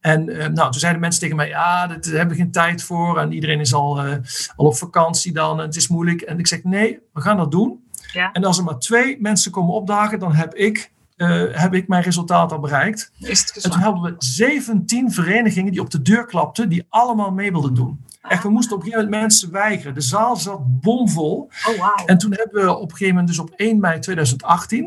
En 0.00 0.28
uh, 0.28 0.36
nou, 0.46 0.70
toen 0.70 0.80
zeiden 0.80 1.00
mensen 1.00 1.20
tegen 1.20 1.36
mij, 1.36 1.48
ja, 1.48 1.86
daar 1.86 1.98
hebben 2.02 2.36
we 2.36 2.42
geen 2.42 2.50
tijd 2.50 2.82
voor 2.82 3.18
en 3.18 3.32
iedereen 3.32 3.60
is 3.60 3.74
al, 3.74 4.06
uh, 4.06 4.16
al 4.56 4.66
op 4.66 4.76
vakantie 4.76 5.32
dan 5.32 5.60
en 5.60 5.66
het 5.66 5.76
is 5.76 5.88
moeilijk. 5.88 6.20
En 6.20 6.38
ik 6.38 6.46
zeg, 6.46 6.64
nee, 6.64 6.98
we 7.12 7.20
gaan 7.20 7.36
dat 7.36 7.50
doen. 7.50 7.86
Ja. 8.12 8.32
En 8.32 8.44
als 8.44 8.58
er 8.58 8.64
maar 8.64 8.78
twee 8.78 9.20
mensen 9.20 9.50
komen 9.50 9.74
opdagen, 9.74 10.18
dan 10.18 10.34
heb 10.34 10.54
ik 10.54 10.90
uh, 11.18 11.42
heb 11.50 11.74
ik 11.74 11.88
mijn 11.88 12.02
resultaat 12.02 12.52
al 12.52 12.58
bereikt. 12.58 13.12
en 13.20 13.70
toen 13.70 13.80
hadden 13.80 14.02
we 14.02 14.14
17 14.18 15.12
verenigingen 15.12 15.72
die 15.72 15.80
op 15.80 15.90
de 15.90 16.02
deur 16.02 16.26
klapten, 16.26 16.68
die 16.68 16.86
allemaal 16.88 17.30
mee 17.30 17.50
wilden 17.50 17.74
doen. 17.74 18.04
Ah. 18.20 18.32
Echt, 18.32 18.42
we 18.42 18.48
moesten 18.48 18.76
op 18.76 18.78
een 18.78 18.84
gegeven 18.84 19.04
moment 19.10 19.22
mensen 19.22 19.50
weigeren. 19.50 19.94
De 19.94 20.00
zaal 20.00 20.36
zat 20.36 20.80
bomvol. 20.80 21.50
Oh, 21.68 21.78
wow. 21.78 22.00
En 22.06 22.18
toen 22.18 22.32
hebben 22.32 22.64
we 22.64 22.76
op 22.76 22.82
een 22.82 22.96
gegeven 22.96 23.14
moment, 23.14 23.28
dus 23.28 23.38
op 23.38 23.50
1 23.56 23.80
mei 23.80 23.98
2018, 23.98 24.82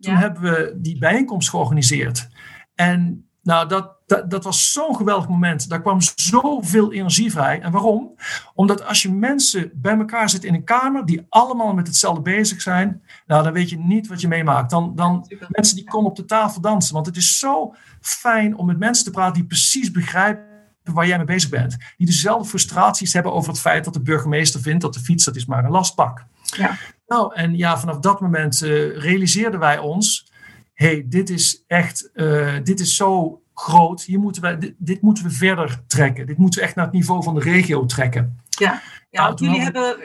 toen 0.00 0.12
ja. 0.12 0.18
hebben 0.18 0.42
we 0.42 0.76
die 0.76 0.98
bijeenkomst 0.98 1.50
georganiseerd. 1.50 2.28
En 2.74 3.28
nou, 3.42 3.68
dat, 3.68 3.95
dat, 4.06 4.30
dat 4.30 4.44
was 4.44 4.72
zo'n 4.72 4.96
geweldig 4.96 5.28
moment. 5.28 5.68
Daar 5.68 5.80
kwam 5.80 6.00
zoveel 6.14 6.92
energie 6.92 7.30
vrij. 7.30 7.60
En 7.60 7.72
waarom? 7.72 8.14
Omdat 8.54 8.84
als 8.84 9.02
je 9.02 9.12
mensen 9.12 9.70
bij 9.74 9.98
elkaar 9.98 10.30
zit 10.30 10.44
in 10.44 10.54
een 10.54 10.64
kamer 10.64 11.06
die 11.06 11.26
allemaal 11.28 11.74
met 11.74 11.86
hetzelfde 11.86 12.22
bezig 12.22 12.62
zijn, 12.62 13.02
nou, 13.26 13.44
dan 13.44 13.52
weet 13.52 13.70
je 13.70 13.78
niet 13.78 14.06
wat 14.06 14.20
je 14.20 14.28
meemaakt. 14.28 14.70
Dan, 14.70 14.92
dan 14.94 15.26
mensen 15.48 15.76
die 15.76 15.84
komen 15.84 16.10
op 16.10 16.16
de 16.16 16.24
tafel 16.24 16.60
dansen. 16.60 16.94
Want 16.94 17.06
het 17.06 17.16
is 17.16 17.38
zo 17.38 17.74
fijn 18.00 18.56
om 18.56 18.66
met 18.66 18.78
mensen 18.78 19.04
te 19.04 19.10
praten 19.10 19.34
die 19.34 19.46
precies 19.46 19.90
begrijpen 19.90 20.44
waar 20.82 21.06
jij 21.06 21.16
mee 21.16 21.26
bezig 21.26 21.50
bent. 21.50 21.76
Die 21.96 22.06
dezelfde 22.06 22.48
frustraties 22.48 23.12
hebben 23.12 23.32
over 23.32 23.50
het 23.50 23.60
feit 23.60 23.84
dat 23.84 23.94
de 23.94 24.02
burgemeester 24.02 24.60
vindt 24.60 24.82
dat 24.82 24.94
de 24.94 25.00
fiets 25.00 25.24
dat 25.24 25.36
is 25.36 25.46
maar 25.46 25.64
een 25.64 25.70
lastpak. 25.70 26.24
Ja. 26.42 26.78
Nou, 27.06 27.34
en 27.34 27.56
ja, 27.56 27.78
vanaf 27.78 27.98
dat 27.98 28.20
moment 28.20 28.62
uh, 28.62 28.98
realiseerden 28.98 29.60
wij 29.60 29.78
ons 29.78 30.34
hey, 30.76 31.06
dit 31.08 31.30
is 31.30 31.64
echt, 31.66 32.10
uh, 32.14 32.54
dit 32.62 32.80
is 32.80 32.96
zo 32.96 33.40
groot, 33.60 34.02
hier 34.02 34.18
moeten 34.18 34.42
we, 34.42 34.58
dit, 34.58 34.74
dit, 34.78 35.02
moeten 35.02 35.24
we 35.24 35.30
verder 35.30 35.82
trekken. 35.86 36.26
Dit 36.26 36.38
moeten 36.38 36.60
we 36.60 36.66
echt 36.66 36.76
naar 36.76 36.84
het 36.84 36.94
niveau 36.94 37.22
van 37.22 37.34
de 37.34 37.40
regio 37.40 37.86
trekken. 37.86 38.40
Ja, 38.48 38.82
ja 39.10 39.22
nou, 39.22 39.44
jullie 39.44 39.60
hebben, 39.60 39.96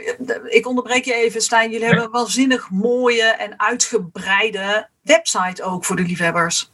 ik 0.55 0.67
onderbreek 0.67 1.05
je 1.05 1.13
even 1.13 1.41
Stijn, 1.41 1.71
jullie 1.71 1.85
hebben 1.85 2.03
een 2.03 2.11
waanzinnig 2.11 2.69
mooie 2.69 3.23
en 3.23 3.59
uitgebreide 3.59 4.89
website 5.01 5.63
ook 5.63 5.85
voor 5.85 5.95
de 5.95 6.03
liefhebbers. 6.03 6.71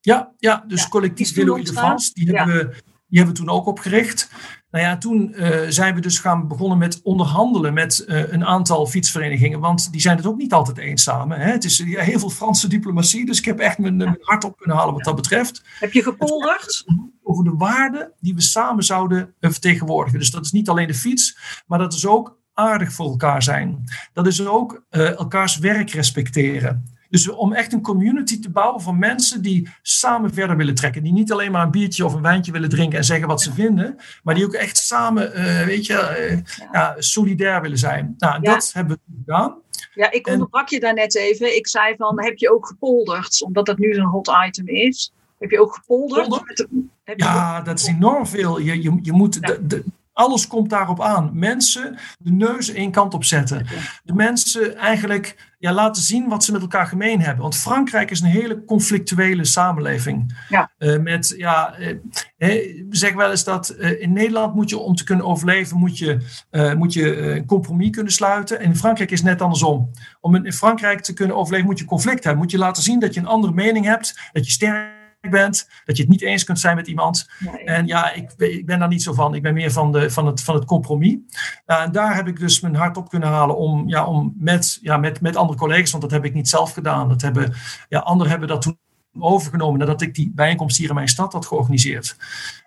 Ja, 0.00 0.32
ja 0.38 0.64
dus 0.66 0.82
ja, 0.82 0.88
collectief 0.88 1.34
Willow 1.34 1.64
de 1.64 1.72
France, 1.72 2.14
die, 2.14 2.36
hebben 2.36 2.56
we, 2.56 2.64
die 3.06 3.18
hebben 3.18 3.34
we 3.34 3.40
toen 3.40 3.50
ook 3.50 3.66
opgericht. 3.66 4.30
Nou 4.76 4.88
ja, 4.88 4.96
toen 4.98 5.34
uh, 5.34 5.58
zijn 5.68 5.94
we 5.94 6.00
dus 6.00 6.18
gaan 6.18 6.48
begonnen 6.48 6.78
met 6.78 7.00
onderhandelen 7.02 7.74
met 7.74 8.04
uh, 8.06 8.32
een 8.32 8.44
aantal 8.44 8.86
fietsverenigingen, 8.86 9.60
want 9.60 9.92
die 9.92 10.00
zijn 10.00 10.16
het 10.16 10.26
ook 10.26 10.36
niet 10.36 10.52
altijd 10.52 10.78
eens 10.78 11.02
samen. 11.02 11.40
Hè? 11.40 11.50
Het 11.50 11.64
is 11.64 11.76
ja, 11.76 12.02
heel 12.02 12.18
veel 12.18 12.30
Franse 12.30 12.68
diplomatie, 12.68 13.26
dus 13.26 13.38
ik 13.38 13.44
heb 13.44 13.58
echt 13.58 13.78
mijn, 13.78 13.96
mijn 13.96 14.16
hart 14.20 14.44
op 14.44 14.56
kunnen 14.56 14.76
halen 14.76 14.94
wat 14.94 15.04
dat 15.04 15.16
betreft. 15.16 15.62
Heb 15.78 15.92
je 15.92 16.02
gepolderd? 16.02 16.84
Over 17.22 17.44
de 17.44 17.54
waarden 17.56 18.12
die 18.20 18.34
we 18.34 18.40
samen 18.40 18.84
zouden 18.84 19.34
uh, 19.40 19.50
vertegenwoordigen. 19.50 20.18
Dus 20.18 20.30
dat 20.30 20.44
is 20.44 20.52
niet 20.52 20.68
alleen 20.68 20.86
de 20.86 20.94
fiets, 20.94 21.38
maar 21.66 21.78
dat 21.78 21.92
is 21.92 22.06
ook 22.06 22.38
aardig 22.54 22.92
voor 22.92 23.06
elkaar 23.10 23.42
zijn. 23.42 23.84
Dat 24.12 24.26
is 24.26 24.46
ook 24.46 24.82
elkaars 24.90 25.58
werk 25.58 25.90
respecteren. 25.90 26.95
Dus 27.10 27.28
om 27.28 27.52
echt 27.52 27.72
een 27.72 27.82
community 27.82 28.40
te 28.40 28.50
bouwen 28.50 28.80
van 28.80 28.98
mensen 28.98 29.42
die 29.42 29.68
samen 29.82 30.34
verder 30.34 30.56
willen 30.56 30.74
trekken. 30.74 31.02
Die 31.02 31.12
niet 31.12 31.32
alleen 31.32 31.52
maar 31.52 31.62
een 31.62 31.70
biertje 31.70 32.04
of 32.04 32.14
een 32.14 32.22
wijntje 32.22 32.52
willen 32.52 32.68
drinken 32.68 32.98
en 32.98 33.04
zeggen 33.04 33.28
wat 33.28 33.42
ze 33.42 33.52
vinden. 33.52 33.96
Maar 34.22 34.34
die 34.34 34.44
ook 34.44 34.52
echt 34.52 34.76
samen, 34.76 35.38
uh, 35.38 35.64
weet 35.64 35.86
je, 35.86 36.42
uh, 36.58 36.68
ja. 36.72 36.94
solidair 36.98 37.62
willen 37.62 37.78
zijn. 37.78 38.14
Nou, 38.18 38.38
ja. 38.42 38.52
dat 38.52 38.70
hebben 38.72 38.98
we 39.06 39.14
gedaan. 39.18 39.54
Ja, 39.94 40.10
ik 40.10 40.26
onderbrak 40.26 40.68
je 40.68 40.80
daar 40.80 40.94
net 40.94 41.16
even. 41.16 41.56
Ik 41.56 41.68
zei 41.68 41.96
van, 41.96 42.24
heb 42.24 42.38
je 42.38 42.52
ook 42.52 42.66
gepolderd? 42.66 43.42
Omdat 43.42 43.66
dat 43.66 43.78
nu 43.78 43.94
zo'n 43.94 44.04
hot 44.04 44.30
item 44.46 44.68
is. 44.68 45.12
Heb 45.38 45.50
je 45.50 45.60
ook 45.60 45.74
gepolderd? 45.74 46.44
Heb 47.04 47.20
ja, 47.20 47.60
dat 47.60 47.78
is 47.78 47.86
enorm 47.86 48.26
veel. 48.26 48.58
Je, 48.58 48.82
je, 48.82 48.98
je 49.02 49.12
moet 49.12 49.46
de, 49.46 49.66
de, 49.66 49.84
alles 50.16 50.46
komt 50.46 50.70
daarop 50.70 51.02
aan. 51.02 51.30
Mensen 51.32 51.98
de 52.18 52.32
neus 52.32 52.72
één 52.72 52.90
kant 52.90 53.14
op 53.14 53.24
zetten. 53.24 53.66
De 54.04 54.14
mensen 54.14 54.76
eigenlijk 54.76 55.54
ja, 55.58 55.72
laten 55.72 56.02
zien 56.02 56.28
wat 56.28 56.44
ze 56.44 56.52
met 56.52 56.60
elkaar 56.60 56.86
gemeen 56.86 57.20
hebben. 57.20 57.42
Want 57.42 57.56
Frankrijk 57.56 58.10
is 58.10 58.20
een 58.20 58.26
hele 58.26 58.64
conflictuele 58.64 59.44
samenleving. 59.44 60.36
Ja. 60.48 60.70
Uh, 60.78 60.98
met, 60.98 61.34
ja, 61.36 61.74
we 62.36 62.86
zeggen 62.90 63.18
wel 63.18 63.30
eens 63.30 63.44
dat 63.44 63.76
uh, 63.78 64.02
in 64.02 64.12
Nederland 64.12 64.54
moet 64.54 64.70
je 64.70 64.78
om 64.78 64.94
te 64.94 65.04
kunnen 65.04 65.26
overleven, 65.26 65.76
moet 65.76 65.98
je, 65.98 66.18
moet 66.76 66.92
je 66.92 67.16
een 67.16 67.46
compromis 67.46 67.90
kunnen 67.90 68.12
sluiten. 68.12 68.60
En 68.60 68.64
in 68.64 68.76
Frankrijk 68.76 69.10
is 69.10 69.18
het 69.18 69.28
net 69.28 69.42
andersom. 69.42 69.90
Om 70.20 70.34
in 70.34 70.52
Frankrijk 70.52 71.00
te 71.00 71.12
kunnen 71.12 71.36
overleven 71.36 71.66
moet 71.66 71.78
je 71.78 71.84
conflict 71.84 72.24
hebben. 72.24 72.42
Moet 72.42 72.50
je 72.50 72.58
laten 72.58 72.82
zien 72.82 73.00
dat 73.00 73.14
je 73.14 73.20
een 73.20 73.26
andere 73.26 73.52
mening 73.52 73.84
hebt, 73.84 74.30
dat 74.32 74.46
je 74.46 74.52
sterk 74.52 74.95
bent, 75.30 75.68
dat 75.84 75.96
je 75.96 76.02
het 76.02 76.10
niet 76.10 76.22
eens 76.22 76.44
kunt 76.44 76.60
zijn 76.60 76.76
met 76.76 76.86
iemand. 76.86 77.28
En 77.64 77.86
ja, 77.86 78.12
ik, 78.12 78.32
ik, 78.36 78.66
ben 78.66 78.78
daar 78.78 78.88
niet 78.88 79.02
zo 79.02 79.12
van. 79.12 79.34
Ik 79.34 79.42
ben 79.42 79.54
meer 79.54 79.72
van, 79.72 79.92
de, 79.92 80.10
van, 80.10 80.26
het, 80.26 80.42
van 80.42 80.54
het 80.54 80.64
compromis. 80.64 81.16
Nou, 81.66 81.82
en 81.82 81.92
daar 81.92 82.14
heb 82.14 82.28
ik 82.28 82.38
dus 82.38 82.60
mijn 82.60 82.74
hart 82.74 82.96
op 82.96 83.08
kunnen 83.08 83.28
halen 83.28 83.56
om, 83.56 83.88
ja, 83.88 84.06
om 84.06 84.34
met, 84.38 84.78
ja, 84.82 84.96
met, 84.96 85.20
met 85.20 85.36
andere 85.36 85.58
collega's, 85.58 85.90
want 85.90 86.02
dat 86.02 86.12
heb 86.12 86.24
ik 86.24 86.34
niet 86.34 86.48
zelf 86.48 86.72
gedaan. 86.72 87.08
Dat 87.08 87.22
hebben, 87.22 87.54
ja, 87.88 87.98
anderen 87.98 88.30
hebben 88.30 88.48
dat 88.48 88.62
toen 88.62 88.78
overgenomen 89.18 89.78
nadat 89.78 90.00
ik 90.00 90.14
die 90.14 90.32
bijeenkomst 90.34 90.76
hier 90.76 90.88
in 90.88 90.94
mijn 90.94 91.08
stad 91.08 91.32
had 91.32 91.46
georganiseerd. 91.46 92.16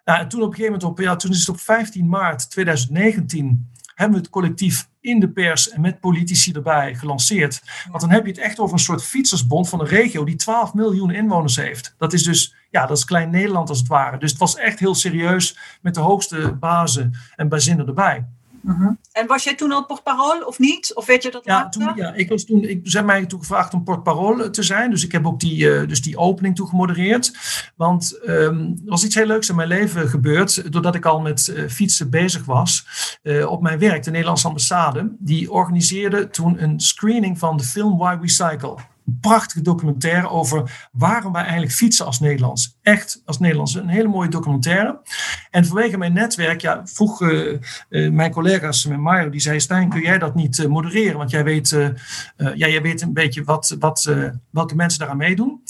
Nou, 0.05 0.19
en 0.19 0.27
toen 0.27 0.41
op 0.41 0.47
een 0.47 0.55
gegeven 0.55 0.73
moment, 0.73 0.99
op, 0.99 1.05
ja, 1.05 1.15
toen 1.15 1.31
is 1.31 1.39
het 1.39 1.49
op 1.49 1.59
15 1.59 2.09
maart 2.09 2.49
2019 2.49 3.71
hebben 3.99 4.17
we 4.17 4.23
het 4.23 4.33
collectief 4.33 4.89
in 5.01 5.19
de 5.19 5.29
pers 5.29 5.69
en 5.69 5.81
met 5.81 5.99
politici 5.99 6.51
erbij 6.51 6.95
gelanceerd. 6.95 7.61
Want 7.89 8.01
dan 8.01 8.11
heb 8.11 8.25
je 8.25 8.31
het 8.31 8.39
echt 8.39 8.59
over 8.59 8.73
een 8.73 8.79
soort 8.79 9.03
fietsersbond 9.03 9.69
van 9.69 9.79
een 9.79 9.87
regio 9.87 10.23
die 10.23 10.35
12 10.35 10.73
miljoen 10.73 11.11
inwoners 11.11 11.55
heeft. 11.55 11.95
Dat 11.97 12.13
is 12.13 12.23
dus, 12.23 12.55
ja, 12.69 12.85
dat 12.85 12.97
is 12.97 13.05
klein 13.05 13.29
Nederland 13.29 13.69
als 13.69 13.79
het 13.79 13.87
ware. 13.87 14.17
Dus 14.17 14.29
het 14.31 14.39
was 14.39 14.55
echt 14.55 14.79
heel 14.79 14.95
serieus 14.95 15.57
met 15.81 15.93
de 15.93 15.99
hoogste 15.99 16.57
bazen 16.59 17.13
en 17.35 17.49
bazinnen 17.49 17.87
erbij. 17.87 18.27
Mhm. 18.61 18.91
En 19.11 19.27
was 19.27 19.43
jij 19.43 19.55
toen 19.55 19.71
al 19.71 19.85
portparool 19.85 20.41
of 20.45 20.59
niet? 20.59 20.95
Of 20.95 21.05
weet 21.05 21.23
je 21.23 21.31
dat 21.31 21.45
ja, 21.45 21.69
Toen, 21.69 21.91
ja, 21.95 22.13
ik 22.13 22.29
was 22.29 22.45
toen, 22.45 22.63
ik 22.63 22.79
zijn 22.83 23.05
mij 23.05 23.25
toen 23.25 23.39
gevraagd 23.39 23.73
om 23.73 23.83
portparool 23.83 24.49
te 24.49 24.63
zijn. 24.63 24.89
Dus 24.89 25.03
ik 25.03 25.11
heb 25.11 25.25
ook 25.27 25.39
die, 25.39 25.65
uh, 25.65 25.87
dus 25.87 26.01
die 26.01 26.17
opening 26.17 26.55
toe 26.55 26.67
gemodereerd. 26.67 27.33
Want 27.75 28.19
um, 28.25 28.79
er 28.85 28.89
was 28.89 29.05
iets 29.05 29.15
heel 29.15 29.25
leuks 29.25 29.49
in 29.49 29.55
mijn 29.55 29.67
leven 29.67 30.09
gebeurd. 30.09 30.71
Doordat 30.71 30.95
ik 30.95 31.05
al 31.05 31.19
met 31.19 31.47
uh, 31.47 31.69
fietsen 31.69 32.09
bezig 32.09 32.45
was. 32.45 32.85
Uh, 33.23 33.51
op 33.51 33.61
mijn 33.61 33.79
werk, 33.79 34.03
de 34.03 34.11
Nederlandse 34.11 34.47
ambassade. 34.47 35.15
Die 35.19 35.51
organiseerde 35.51 36.29
toen 36.29 36.63
een 36.63 36.79
screening 36.79 37.39
van 37.39 37.57
de 37.57 37.63
film 37.63 37.97
Why 37.97 38.17
We 38.17 38.29
Cycle 38.29 38.75
prachtige 39.21 39.61
documentaire 39.61 40.29
over 40.29 40.87
waarom 40.91 41.33
wij 41.33 41.41
eigenlijk 41.41 41.71
fietsen 41.71 42.05
als 42.05 42.19
Nederlands. 42.19 42.77
Echt 42.81 43.21
als 43.25 43.39
Nederlands. 43.39 43.75
Een 43.75 43.87
hele 43.87 44.07
mooie 44.07 44.29
documentaire. 44.29 44.99
En 45.49 45.65
vanwege 45.65 45.97
mijn 45.97 46.13
netwerk 46.13 46.61
ja, 46.61 46.81
vroeg 46.85 47.21
uh, 47.21 47.57
uh, 47.89 48.11
mijn 48.11 48.31
collega's, 48.31 48.85
met 48.85 48.99
Mario, 48.99 49.29
die 49.29 49.39
zei: 49.39 49.59
Stijn, 49.59 49.89
kun 49.89 50.01
jij 50.01 50.17
dat 50.17 50.35
niet 50.35 50.57
uh, 50.57 50.67
modereren? 50.67 51.17
Want 51.17 51.31
jij 51.31 51.43
weet, 51.43 51.69
ja, 52.37 52.53
jij 52.55 52.81
weet 52.81 53.01
een 53.01 53.13
beetje 53.13 53.43
wat, 53.43 53.75
wat, 53.79 54.15
welke 54.49 54.75
mensen 54.75 54.99
daaraan 54.99 55.17
meedoen. 55.17 55.61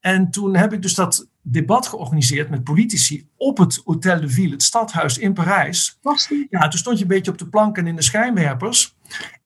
En 0.00 0.30
toen 0.30 0.56
heb 0.56 0.72
ik 0.72 0.82
dus 0.82 0.94
dat 0.94 1.28
debat 1.42 1.86
georganiseerd 1.86 2.50
met 2.50 2.64
politici 2.64 3.28
op 3.36 3.58
het 3.58 3.80
Hotel 3.84 4.20
de 4.20 4.28
Ville, 4.28 4.52
het 4.52 4.62
stadhuis 4.62 5.18
in 5.18 5.32
Parijs. 5.32 5.98
Ja, 6.50 6.68
toen 6.68 6.78
stond 6.78 6.96
je 6.98 7.02
een 7.02 7.10
beetje 7.10 7.30
op 7.30 7.38
de 7.38 7.48
planken 7.48 7.86
in 7.86 7.96
de 7.96 8.02
schijnwerpers. 8.02 8.96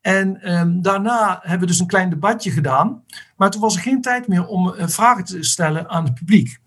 En 0.00 0.52
um, 0.52 0.82
daarna 0.82 1.38
hebben 1.42 1.60
we 1.60 1.66
dus 1.66 1.80
een 1.80 1.86
klein 1.86 2.10
debatje 2.10 2.50
gedaan. 2.50 3.02
Maar 3.36 3.50
toen 3.50 3.60
was 3.60 3.74
er 3.74 3.82
geen 3.82 4.00
tijd 4.00 4.28
meer 4.28 4.46
om 4.46 4.68
uh, 4.68 4.86
vragen 4.86 5.24
te 5.24 5.42
stellen 5.42 5.88
aan 5.88 6.04
het 6.04 6.14
publiek. 6.14 6.58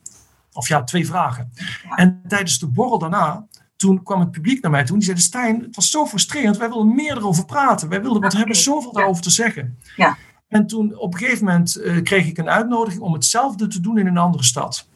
Of 0.54 0.68
ja, 0.68 0.84
twee 0.84 1.06
vragen. 1.06 1.52
En 1.96 2.22
tijdens 2.28 2.60
de 2.60 2.68
borrel 2.68 3.00
daarna, 3.00 3.48
toen 3.76 4.04
kwam 4.04 4.20
het 4.20 4.32
publiek 4.32 4.62
naar 4.62 4.72
mij 4.72 4.84
toe. 4.84 4.92
En 4.92 4.96
die 4.96 5.04
zeiden, 5.04 5.26
Stijn, 5.26 5.62
het 5.62 5.76
was 5.76 5.92
zo 5.92 6.06
frustrerend. 6.06 6.58
Wij 6.58 6.70
wilden 6.70 6.96
meer 6.96 7.18
erover 7.18 7.46
praten. 7.46 7.90
Wij 7.90 8.02
wilden, 8.02 8.22
want 8.22 8.34
we 8.34 8.40
hebben 8.40 8.58
zoveel 8.58 8.92
daarover 8.92 9.22
te 9.22 9.30
zeggen. 9.30 9.78
Ja. 9.96 10.18
En 10.48 10.68
toen 10.68 10.98
op 10.98 11.14
een 11.14 11.20
gegeven 11.20 11.46
moment 11.46 11.78
uh, 11.78 12.02
kreeg 12.02 12.28
ik 12.28 12.38
een 12.38 12.50
uitnodiging 12.50 13.02
om 13.02 13.14
hetzelfde 13.14 13.68
te 13.68 13.80
doen 13.80 13.98
in 13.98 14.08
een 14.08 14.18
andere 14.18 14.44
stad. 14.44 14.88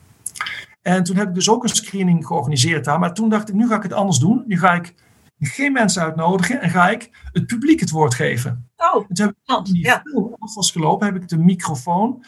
En 0.81 1.03
toen 1.03 1.15
heb 1.15 1.27
ik 1.27 1.33
dus 1.33 1.49
ook 1.49 1.63
een 1.63 1.69
screening 1.69 2.27
georganiseerd 2.27 2.85
daar. 2.85 2.99
Maar 2.99 3.13
toen 3.13 3.29
dacht 3.29 3.49
ik, 3.49 3.55
nu 3.55 3.67
ga 3.67 3.75
ik 3.75 3.83
het 3.83 3.93
anders 3.93 4.17
doen. 4.17 4.43
Nu 4.45 4.59
ga 4.59 4.73
ik 4.73 4.93
geen 5.39 5.71
mensen 5.71 6.01
uitnodigen 6.01 6.61
en 6.61 6.69
ga 6.69 6.89
ik 6.89 7.29
het 7.31 7.45
publiek 7.45 7.79
het 7.79 7.89
woord 7.89 8.13
geven. 8.13 8.69
Oh, 8.77 9.05
en 9.07 9.15
toen 9.15 9.25
heb 9.25 9.59
ik 9.59 9.65
die 9.65 9.83
ja. 9.83 10.01
film 10.03 10.35
was 10.37 10.71
gelopen, 10.71 11.07
heb 11.07 11.21
ik 11.21 11.27
de 11.27 11.37
microfoon 11.37 12.23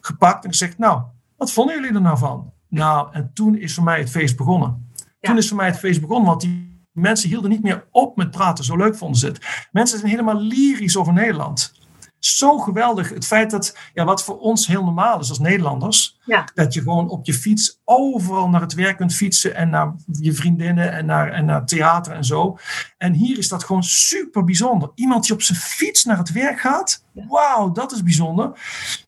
gepakt 0.00 0.44
en 0.44 0.50
gezegd, 0.50 0.78
nou, 0.78 1.02
wat 1.36 1.52
vonden 1.52 1.74
jullie 1.74 1.94
er 1.94 2.00
nou 2.00 2.18
van? 2.18 2.52
Nou, 2.68 3.08
en 3.12 3.30
toen 3.34 3.56
is 3.56 3.74
voor 3.74 3.84
mij 3.84 3.98
het 3.98 4.10
feest 4.10 4.36
begonnen. 4.36 4.90
Ja. 4.94 5.28
Toen 5.28 5.36
is 5.36 5.48
voor 5.48 5.56
mij 5.56 5.66
het 5.66 5.78
feest 5.78 6.00
begonnen, 6.00 6.26
want 6.26 6.40
die 6.40 6.84
mensen 6.92 7.28
hielden 7.28 7.50
niet 7.50 7.62
meer 7.62 7.86
op 7.90 8.16
met 8.16 8.30
praten. 8.30 8.64
Zo 8.64 8.76
leuk 8.76 8.96
vonden 8.96 9.18
ze 9.18 9.26
het. 9.26 9.68
Mensen 9.72 9.98
zijn 9.98 10.10
helemaal 10.10 10.40
lyrisch 10.40 10.96
over 10.96 11.12
Nederland 11.12 11.72
zo 12.26 12.58
geweldig. 12.58 13.08
Het 13.08 13.26
feit 13.26 13.50
dat, 13.50 13.76
ja, 13.94 14.04
wat 14.04 14.24
voor 14.24 14.38
ons 14.38 14.66
heel 14.66 14.84
normaal 14.84 15.20
is 15.20 15.28
als 15.28 15.38
Nederlanders, 15.38 16.18
ja. 16.24 16.48
dat 16.54 16.74
je 16.74 16.80
gewoon 16.80 17.08
op 17.08 17.26
je 17.26 17.34
fiets 17.34 17.80
overal 17.84 18.48
naar 18.48 18.60
het 18.60 18.74
werk 18.74 18.96
kunt 18.96 19.14
fietsen 19.14 19.54
en 19.54 19.70
naar 19.70 19.94
je 20.20 20.32
vriendinnen 20.32 20.92
en 20.92 21.06
naar, 21.06 21.32
en 21.32 21.44
naar 21.44 21.66
theater 21.66 22.12
en 22.12 22.24
zo. 22.24 22.58
En 22.98 23.12
hier 23.12 23.38
is 23.38 23.48
dat 23.48 23.64
gewoon 23.64 23.82
super 23.82 24.44
bijzonder. 24.44 24.90
Iemand 24.94 25.24
die 25.24 25.32
op 25.32 25.42
zijn 25.42 25.58
fiets 25.58 26.04
naar 26.04 26.18
het 26.18 26.32
werk 26.32 26.60
gaat, 26.60 27.04
wauw, 27.12 27.72
dat 27.72 27.92
is 27.92 28.02
bijzonder. 28.02 28.60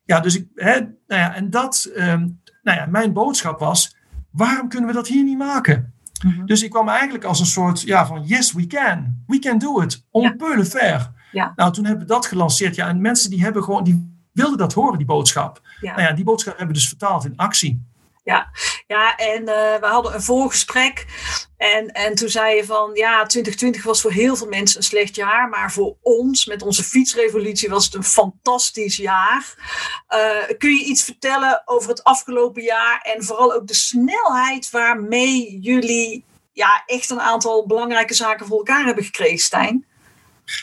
Ja, 0.05 0.21
dus 0.21 0.37
ik, 0.37 0.47
hè, 0.55 0.81
nou 0.81 1.21
ja, 1.21 1.35
en 1.35 1.51
dat, 1.51 1.91
um, 1.97 2.41
nou 2.63 2.79
ja, 2.79 2.87
mijn 2.87 3.13
boodschap 3.13 3.59
was, 3.59 3.97
waarom 4.31 4.69
kunnen 4.69 4.89
we 4.89 4.95
dat 4.95 5.09
hier 5.09 5.25
niet 5.25 5.39
maken? 5.39 5.93
Mm 6.25 6.33
-hmm. 6.33 6.47
Dus 6.47 6.63
ik 6.63 6.71
kwam 6.71 6.89
eigenlijk 6.89 7.25
als 7.25 7.41
een 7.41 7.47
soort 7.47 7.83
ja, 7.83 8.07
van 8.07 8.23
yes, 8.23 8.53
we 8.53 8.67
can. 8.67 9.23
We 9.27 9.39
can 9.39 9.59
do 9.59 9.81
it. 9.81 10.07
On 10.11 10.23
ja. 10.23 10.35
peut 10.37 10.57
le 10.57 10.65
faire. 10.65 11.13
Ja. 11.33 11.53
Nou, 11.57 11.73
toen 11.73 11.85
hebben 11.85 12.07
we 12.07 12.13
dat 12.13 12.27
gelanceerd. 12.27 12.75
Ja, 12.75 12.89
en 12.89 13.01
mensen 13.01 13.31
die 13.31 13.43
hebben 13.43 13.65
gewoon, 13.65 13.85
die 13.85 14.27
wilden 14.33 14.59
dat 14.59 14.73
horen, 14.73 14.99
die 14.99 15.07
boodschap. 15.07 15.61
Ja. 15.81 15.91
Nou 15.91 16.09
ja, 16.09 16.13
die 16.13 16.25
boodschap 16.25 16.57
hebben 16.57 16.75
we 16.75 16.81
dus 16.81 16.89
vertaald 16.89 17.25
in 17.25 17.37
actie. 17.37 17.87
Ja, 18.29 18.51
ja 18.87 19.17
en 19.17 19.41
uh, 19.41 19.47
we 19.81 19.87
hadden 19.87 20.15
een 20.15 20.23
voorgesprek. 20.23 21.07
En, 21.57 21.93
en 21.93 22.15
toen 22.15 22.29
zei 22.29 22.57
je 22.57 22.65
van 22.65 22.91
ja, 22.95 23.27
2020 23.27 23.83
was 23.83 24.01
voor 24.01 24.13
heel 24.13 24.37
veel 24.37 24.49
mensen 24.49 24.77
een 24.77 24.83
slecht 24.83 25.15
jaar. 25.15 25.49
Maar 25.49 25.73
voor 25.73 25.97
ons, 26.03 26.47
met 26.47 26.63
onze 26.63 26.85
fietsrevolutie, 26.85 27.69
was 27.69 27.85
het 27.85 27.95
een 27.95 28.05
fantastisch 28.05 28.97
jaar. 28.97 29.55
Uh, 30.15 30.57
kun 30.59 30.71
je 30.71 30.85
iets 30.85 31.05
vertellen 31.05 31.63
over 31.65 31.89
het 31.89 32.05
afgelopen 32.05 32.63
jaar 32.63 33.01
en 33.01 33.25
vooral 33.25 33.55
ook 33.55 33.67
de 33.67 33.75
snelheid 33.75 34.71
waarmee 34.71 35.59
jullie 35.61 36.25
ja, 36.53 36.83
echt 36.87 37.11
een 37.11 37.21
aantal 37.21 37.67
belangrijke 37.67 38.15
zaken 38.15 38.47
voor 38.47 38.59
elkaar 38.59 38.85
hebben 38.85 39.05
gekregen, 39.05 39.39
Stijn? 39.39 39.87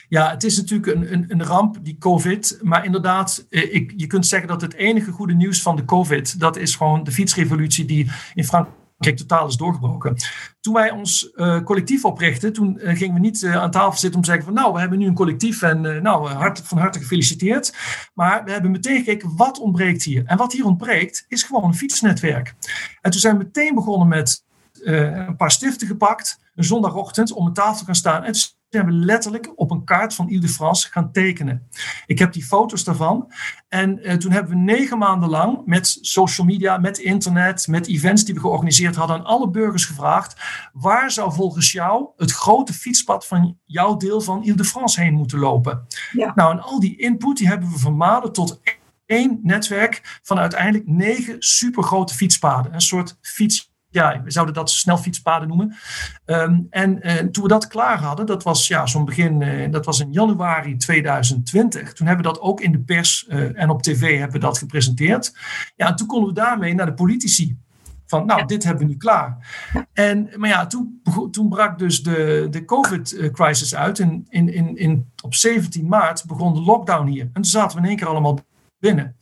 Ja, 0.07 0.29
het 0.29 0.43
is 0.43 0.57
natuurlijk 0.57 0.95
een, 0.95 1.13
een, 1.13 1.25
een 1.27 1.43
ramp, 1.43 1.77
die 1.81 1.97
COVID. 1.97 2.59
Maar 2.61 2.85
inderdaad, 2.85 3.45
ik, 3.49 3.93
je 3.95 4.07
kunt 4.07 4.27
zeggen 4.27 4.47
dat 4.47 4.61
het 4.61 4.73
enige 4.73 5.11
goede 5.11 5.33
nieuws 5.33 5.61
van 5.61 5.75
de 5.75 5.85
COVID, 5.85 6.39
dat 6.39 6.57
is 6.57 6.75
gewoon 6.75 7.03
de 7.03 7.11
fietsrevolutie 7.11 7.85
die 7.85 8.11
in 8.33 8.43
Frankrijk 8.43 8.83
totaal 8.97 9.47
is 9.47 9.55
doorgebroken. 9.55 10.15
Toen 10.59 10.73
wij 10.73 10.91
ons 10.91 11.31
uh, 11.35 11.63
collectief 11.63 12.05
oprichten, 12.05 12.53
toen 12.53 12.79
uh, 12.79 12.97
gingen 12.97 13.13
we 13.13 13.19
niet 13.19 13.45
aan 13.45 13.71
tafel 13.71 13.99
zitten 13.99 14.19
om 14.19 14.25
te 14.25 14.31
zeggen 14.31 14.45
van 14.45 14.53
nou, 14.53 14.73
we 14.73 14.79
hebben 14.79 14.99
nu 14.99 15.07
een 15.07 15.13
collectief 15.13 15.61
en 15.61 15.81
nou, 15.81 16.29
hart, 16.29 16.61
van 16.63 16.77
harte 16.77 16.99
gefeliciteerd. 16.99 17.73
Maar 18.13 18.43
we 18.43 18.51
hebben 18.51 18.71
meteen 18.71 18.97
gekeken, 18.97 19.35
wat 19.35 19.59
ontbreekt 19.59 20.03
hier? 20.03 20.25
En 20.25 20.37
wat 20.37 20.53
hier 20.53 20.65
ontbreekt, 20.65 21.25
is 21.27 21.43
gewoon 21.43 21.63
een 21.63 21.75
fietsnetwerk. 21.75 22.55
En 23.01 23.11
toen 23.11 23.19
zijn 23.19 23.37
we 23.37 23.43
meteen 23.43 23.75
begonnen 23.75 24.07
met 24.07 24.43
een 24.73 25.35
paar 25.35 25.51
stiften 25.51 25.87
gepakt, 25.87 26.39
een 26.55 26.63
zondagochtend, 26.63 27.31
om 27.31 27.45
een 27.45 27.53
tafel 27.53 27.77
te 27.77 27.85
gaan 27.85 27.95
staan. 27.95 28.23
En 28.23 28.33
hebben 28.77 29.05
letterlijk 29.05 29.51
op 29.55 29.71
een 29.71 29.83
kaart 29.83 30.13
van 30.13 30.29
Ile-de-France 30.29 30.91
gaan 30.91 31.11
tekenen. 31.11 31.69
Ik 32.05 32.19
heb 32.19 32.33
die 32.33 32.43
foto's 32.43 32.83
daarvan. 32.83 33.31
En 33.67 33.99
uh, 34.01 34.13
toen 34.13 34.31
hebben 34.31 34.51
we 34.51 34.57
negen 34.57 34.97
maanden 34.97 35.29
lang 35.29 35.61
met 35.65 35.97
social 36.01 36.47
media, 36.47 36.77
met 36.77 36.97
internet, 36.97 37.67
met 37.67 37.87
events 37.87 38.25
die 38.25 38.33
we 38.33 38.39
georganiseerd 38.39 38.95
hadden, 38.95 39.17
aan 39.17 39.25
alle 39.25 39.49
burgers 39.49 39.85
gevraagd: 39.85 40.35
waar 40.73 41.11
zou 41.11 41.33
volgens 41.33 41.71
jou 41.71 42.07
het 42.17 42.31
grote 42.31 42.73
fietspad 42.73 43.27
van 43.27 43.57
jouw 43.65 43.97
deel 43.97 44.21
van 44.21 44.43
Ile-de-France 44.43 45.01
heen 45.01 45.13
moeten 45.13 45.39
lopen? 45.39 45.87
Ja. 46.11 46.31
Nou, 46.35 46.51
en 46.51 46.61
al 46.61 46.79
die 46.79 46.97
input 46.97 47.37
die 47.37 47.47
hebben 47.47 47.69
we 47.69 47.79
vermalen 47.79 48.31
tot 48.31 48.61
één 49.05 49.39
netwerk 49.43 50.19
van 50.23 50.39
uiteindelijk 50.39 50.87
negen 50.87 51.35
supergrote 51.39 52.13
fietspaden. 52.13 52.73
Een 52.73 52.81
soort 52.81 53.17
fiets 53.21 53.73
ja, 53.95 54.21
we 54.23 54.31
zouden 54.31 54.53
dat 54.55 54.69
snelfietspaden 54.69 55.47
noemen. 55.47 55.75
Um, 56.25 56.67
en 56.69 56.99
uh, 57.01 57.13
toen 57.13 57.43
we 57.43 57.49
dat 57.49 57.67
klaar 57.67 57.99
hadden, 57.99 58.25
dat 58.25 58.43
was 58.43 58.67
ja, 58.67 58.85
zo'n 58.85 59.05
begin, 59.05 59.41
uh, 59.41 59.71
dat 59.71 59.85
was 59.85 59.99
in 59.99 60.11
januari 60.11 60.77
2020. 60.77 61.93
Toen 61.93 62.07
hebben 62.07 62.25
we 62.25 62.31
dat 62.31 62.41
ook 62.41 62.61
in 62.61 62.71
de 62.71 62.79
pers 62.79 63.25
uh, 63.29 63.61
en 63.61 63.69
op 63.69 63.81
tv 63.81 64.17
hebben 64.17 64.39
we 64.39 64.45
dat 64.45 64.57
gepresenteerd. 64.57 65.37
Ja, 65.75 65.87
en 65.87 65.95
toen 65.95 66.07
konden 66.07 66.29
we 66.29 66.35
daarmee 66.35 66.73
naar 66.73 66.85
de 66.85 66.93
politici. 66.93 67.57
Van, 68.07 68.25
nou, 68.25 68.39
ja. 68.39 68.45
dit 68.45 68.63
hebben 68.63 68.85
we 68.85 68.91
nu 68.91 68.97
klaar. 68.97 69.37
En, 69.93 70.29
maar 70.35 70.49
ja, 70.49 70.67
toen, 70.67 71.01
toen 71.31 71.49
brak 71.49 71.79
dus 71.79 72.03
de, 72.03 72.47
de 72.49 72.65
COVID-crisis 72.65 73.75
uit. 73.75 73.99
In, 73.99 74.25
in, 74.29 74.53
in, 74.53 74.77
in, 74.77 75.11
op 75.23 75.35
17 75.35 75.87
maart 75.87 76.25
begon 76.25 76.53
de 76.53 76.61
lockdown 76.61 77.07
hier. 77.07 77.23
En 77.23 77.31
toen 77.33 77.45
zaten 77.45 77.77
we 77.77 77.83
in 77.83 77.89
één 77.89 77.97
keer 77.97 78.07
allemaal 78.07 78.39
binnen. 78.79 79.15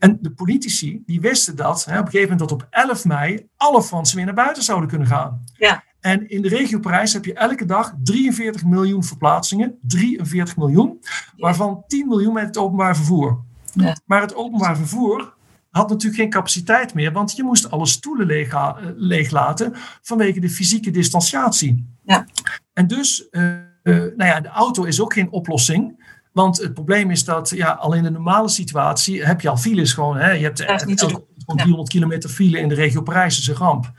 En 0.00 0.18
de 0.20 0.30
politici 0.30 1.02
die 1.06 1.20
wisten 1.20 1.56
dat 1.56 1.84
hè, 1.84 1.98
op 1.98 2.04
een 2.04 2.10
gegeven 2.10 2.30
moment 2.30 2.50
dat 2.50 2.52
op 2.52 2.66
11 2.70 3.04
mei 3.04 3.48
alle 3.56 3.82
Fransen 3.82 4.16
weer 4.16 4.24
naar 4.24 4.34
buiten 4.34 4.62
zouden 4.62 4.88
kunnen 4.88 5.06
gaan. 5.06 5.44
Ja. 5.58 5.84
En 6.00 6.28
in 6.28 6.42
de 6.42 6.48
regio 6.48 6.78
Parijs 6.78 7.12
heb 7.12 7.24
je 7.24 7.34
elke 7.34 7.64
dag 7.64 7.94
43 8.02 8.64
miljoen 8.64 9.04
verplaatsingen. 9.04 9.78
43 9.82 10.56
miljoen. 10.56 11.00
Waarvan 11.36 11.84
10 11.86 12.08
miljoen 12.08 12.32
met 12.32 12.46
het 12.46 12.58
openbaar 12.58 12.96
vervoer. 12.96 13.40
Ja. 13.72 13.96
Maar 14.06 14.20
het 14.20 14.34
openbaar 14.34 14.76
vervoer 14.76 15.34
had 15.70 15.88
natuurlijk 15.88 16.20
geen 16.20 16.30
capaciteit 16.30 16.94
meer. 16.94 17.12
Want 17.12 17.36
je 17.36 17.42
moest 17.42 17.70
alle 17.70 17.86
stoelen 17.86 18.26
leeg, 18.26 18.76
leeglaten 18.96 19.72
vanwege 20.02 20.40
de 20.40 20.50
fysieke 20.50 20.90
distanciatie. 20.90 21.86
Ja. 22.02 22.26
En 22.72 22.86
dus, 22.86 23.28
uh, 23.30 23.42
uh, 23.82 23.96
nou 23.96 24.24
ja, 24.24 24.40
de 24.40 24.48
auto 24.48 24.84
is 24.84 25.00
ook 25.00 25.12
geen 25.12 25.30
oplossing. 25.30 26.09
Want 26.32 26.58
het 26.58 26.74
probleem 26.74 27.10
is 27.10 27.24
dat 27.24 27.50
ja, 27.50 27.70
al 27.70 27.92
in 27.92 28.02
de 28.02 28.10
normale 28.10 28.48
situatie 28.48 29.24
heb 29.24 29.40
je 29.40 29.48
al 29.48 29.56
files 29.56 29.92
gewoon. 29.92 30.16
Hè, 30.16 30.30
je 30.30 30.44
hebt 30.44 30.86
niet 30.86 31.00
Van 31.46 31.56
300 31.56 31.88
kilometer 31.88 32.30
file 32.30 32.58
in 32.58 32.68
de 32.68 32.74
regio 32.74 33.02
Parijs 33.02 33.38
is 33.38 33.46
een 33.46 33.54
ramp. 33.54 33.92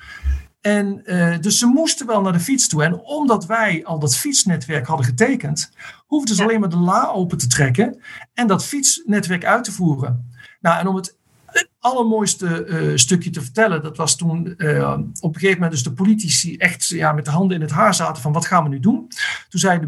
En 0.62 1.02
uh, 1.06 1.38
dus 1.40 1.60
ze 1.60 1.66
moesten 1.66 2.08
wel 2.08 2.22
naar 2.22 2.34
de 2.34 2.40
fiets 2.40 2.68
toe. 2.68 2.84
En 2.84 3.00
omdat 3.00 3.46
wij 3.46 3.86
al 3.86 4.00
dat 4.00 4.18
fietsnetwerk 4.18 4.88
hadden 4.88 5.06
getekend, 5.06 5.72
hoefden 6.06 6.36
ze 6.36 6.44
alleen 6.44 6.60
maar 6.60 6.70
de 6.70 6.78
la 6.78 7.08
open 7.08 7.38
te 7.38 7.48
trekken 7.48 8.02
en 8.34 8.48
dat 8.48 8.66
fietsnetwerk 8.66 9.46
uit 9.46 9.64
te 9.64 9.72
voeren. 9.72 10.32
Nou, 10.60 10.80
en 10.80 10.88
om 10.88 10.96
het 10.96 11.18
allermooiste 11.80 12.66
uh, 12.68 12.98
stukje 12.98 13.30
te 13.30 13.42
vertellen, 13.42 13.84
dat 13.84 13.98
was 13.98 14.16
toen 14.16 14.54
uh, 14.58 14.92
op 15.20 15.34
een 15.34 15.40
gegeven 15.40 15.54
moment 15.54 15.72
dus 15.72 15.84
de 15.84 15.94
politici 15.94 16.58
echt 16.58 16.88
ja, 16.88 17.12
met 17.12 17.26
de 17.26 17.32
handen 17.32 17.56
in 17.56 17.62
het 17.62 17.72
haar 17.72 17.94
zaten 17.94 18.22
van 18.22 18.34
wat 18.34 18.46
gaan 18.46 18.64
we 18.64 18.70
nu 18.70 18.80
doen. 18.80 19.08
Toen 19.50 19.60
zei 19.60 19.80
de 19.80 19.88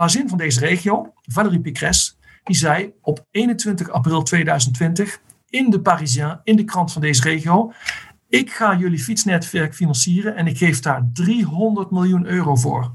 bazin 0.00 0.28
van 0.28 0.38
deze 0.38 0.60
regio, 0.60 1.12
Valérie 1.26 1.60
Pécresse, 1.60 2.12
die 2.44 2.56
zei 2.56 2.92
op 3.00 3.26
21 3.30 3.90
april 3.90 4.22
2020 4.22 5.20
in 5.48 5.70
de 5.70 5.80
Parisien, 5.80 6.40
in 6.44 6.56
de 6.56 6.64
krant 6.64 6.92
van 6.92 7.02
deze 7.02 7.22
regio, 7.22 7.72
ik 8.28 8.50
ga 8.52 8.76
jullie 8.76 8.98
fietsnetwerk 8.98 9.74
financieren 9.74 10.36
en 10.36 10.46
ik 10.46 10.56
geef 10.56 10.80
daar 10.80 11.08
300 11.12 11.90
miljoen 11.90 12.26
euro 12.26 12.56
voor. 12.56 12.90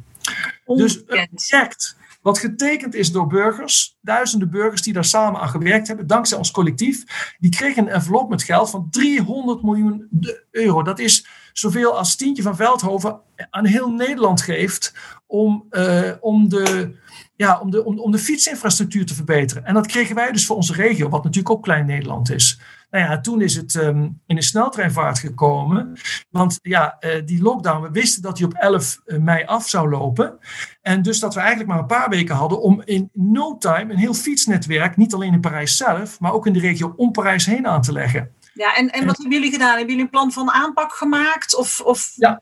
Dus 0.65 0.95
een 0.95 1.05
project 1.05 1.97
wat 2.21 2.39
getekend 2.39 2.95
is 2.95 3.11
door 3.11 3.27
burgers, 3.27 3.97
duizenden 4.01 4.49
burgers 4.49 4.81
die 4.81 4.93
daar 4.93 5.05
samen 5.05 5.41
aan 5.41 5.49
gewerkt 5.49 5.87
hebben, 5.87 6.07
dankzij 6.07 6.37
ons 6.37 6.51
collectief, 6.51 7.03
die 7.39 7.51
kregen 7.51 7.83
een 7.83 7.93
envelop 7.93 8.29
met 8.29 8.43
geld 8.43 8.69
van 8.69 8.87
300 8.89 9.63
miljoen 9.63 10.09
euro. 10.51 10.83
Dat 10.83 10.99
is 10.99 11.27
zoveel 11.57 11.97
als 11.97 12.15
Tientje 12.15 12.43
van 12.43 12.55
Veldhoven 12.55 13.19
aan 13.49 13.65
heel 13.65 13.89
Nederland 13.89 14.41
geeft 14.41 14.93
om, 15.27 15.65
uh, 15.71 16.11
om 16.19 16.49
de 16.49 16.95
ja, 17.35 17.59
om, 17.59 17.71
de, 17.71 17.85
om, 17.85 17.99
om 17.99 18.11
de 18.11 18.17
fietsinfrastructuur 18.17 19.05
te 19.05 19.15
verbeteren. 19.15 19.65
En 19.65 19.73
dat 19.73 19.87
kregen 19.87 20.15
wij 20.15 20.31
dus 20.31 20.45
voor 20.45 20.55
onze 20.55 20.73
regio, 20.73 21.09
wat 21.09 21.23
natuurlijk 21.23 21.55
ook 21.55 21.63
klein 21.63 21.85
Nederland 21.85 22.31
is. 22.31 22.59
Nou 22.89 23.05
ja, 23.05 23.21
toen 23.21 23.41
is 23.41 23.55
het 23.55 23.75
um, 23.75 24.21
in 24.25 24.35
een 24.35 24.43
sneltreinvaart 24.43 25.19
gekomen. 25.19 25.97
Want 26.29 26.59
ja, 26.61 26.97
uh, 26.99 27.25
die 27.25 27.41
lockdown, 27.41 27.81
we 27.81 27.91
wisten 27.91 28.21
dat 28.21 28.37
die 28.37 28.45
op 28.45 28.53
11 28.53 29.01
eh, 29.05 29.17
mei 29.17 29.45
af 29.45 29.69
zou 29.69 29.89
lopen. 29.89 30.37
En 30.81 31.01
dus 31.01 31.19
dat 31.19 31.33
we 31.33 31.39
eigenlijk 31.39 31.69
maar 31.69 31.79
een 31.79 31.85
paar 31.85 32.09
weken 32.09 32.35
hadden 32.35 32.61
om 32.61 32.81
in 32.85 33.09
no 33.13 33.57
time 33.57 33.93
een 33.93 33.99
heel 33.99 34.13
fietsnetwerk, 34.13 34.97
niet 34.97 35.13
alleen 35.13 35.33
in 35.33 35.41
Parijs 35.41 35.77
zelf, 35.77 36.19
maar 36.19 36.33
ook 36.33 36.47
in 36.47 36.53
de 36.53 36.59
regio 36.59 36.93
om 36.95 37.11
Parijs 37.11 37.45
heen 37.45 37.67
aan 37.67 37.81
te 37.81 37.91
leggen. 37.91 38.31
Ja, 38.55 38.75
en, 38.75 38.89
en 38.89 39.05
wat 39.05 39.17
hebben 39.17 39.37
jullie 39.37 39.51
gedaan? 39.51 39.77
Hebben 39.77 39.87
jullie 39.87 40.03
een 40.03 40.09
plan 40.09 40.31
van 40.31 40.51
aanpak 40.51 40.93
gemaakt? 40.93 41.55
Of, 41.55 41.81
of... 41.81 42.11
Ja, 42.15 42.41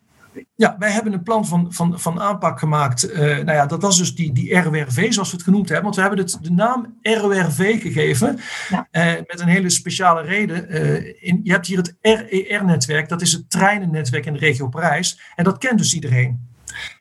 ja, 0.55 0.75
wij 0.79 0.91
hebben 0.91 1.13
een 1.13 1.24
plan 1.24 1.46
van, 1.46 1.74
van, 1.74 2.00
van 2.00 2.22
aanpak 2.22 2.60
gemaakt. 2.60 3.10
Uh, 3.10 3.20
nou 3.20 3.51
ja, 3.51 3.65
dat 3.65 3.82
was 3.82 3.98
dus 3.98 4.15
die, 4.15 4.32
die 4.32 4.58
RWRV, 4.58 5.13
zoals 5.13 5.29
we 5.29 5.36
het 5.36 5.46
genoemd 5.46 5.70
hebben. 5.70 5.84
Want 5.84 5.96
we 5.96 6.01
hebben 6.01 6.20
het 6.20 6.38
de 6.41 6.51
naam 6.51 6.98
RWRV 7.01 7.82
gegeven. 7.82 8.39
Ja. 8.70 8.88
Uh, 8.91 9.22
met 9.27 9.39
een 9.39 9.48
hele 9.48 9.70
speciale 9.70 10.22
reden. 10.22 10.75
Uh, 10.75 11.24
in, 11.24 11.39
je 11.43 11.51
hebt 11.51 11.67
hier 11.67 11.77
het 11.77 11.96
RER-netwerk. 12.01 13.10
Dat 13.10 13.22
is 13.22 13.32
het 13.32 13.50
treinennetwerk 13.50 14.25
in 14.25 14.34
de 14.34 14.39
regio 14.39 14.67
Parijs. 14.67 15.20
En 15.36 15.43
dat 15.43 15.58
kent 15.58 15.77
dus 15.77 15.93
iedereen. 15.93 16.51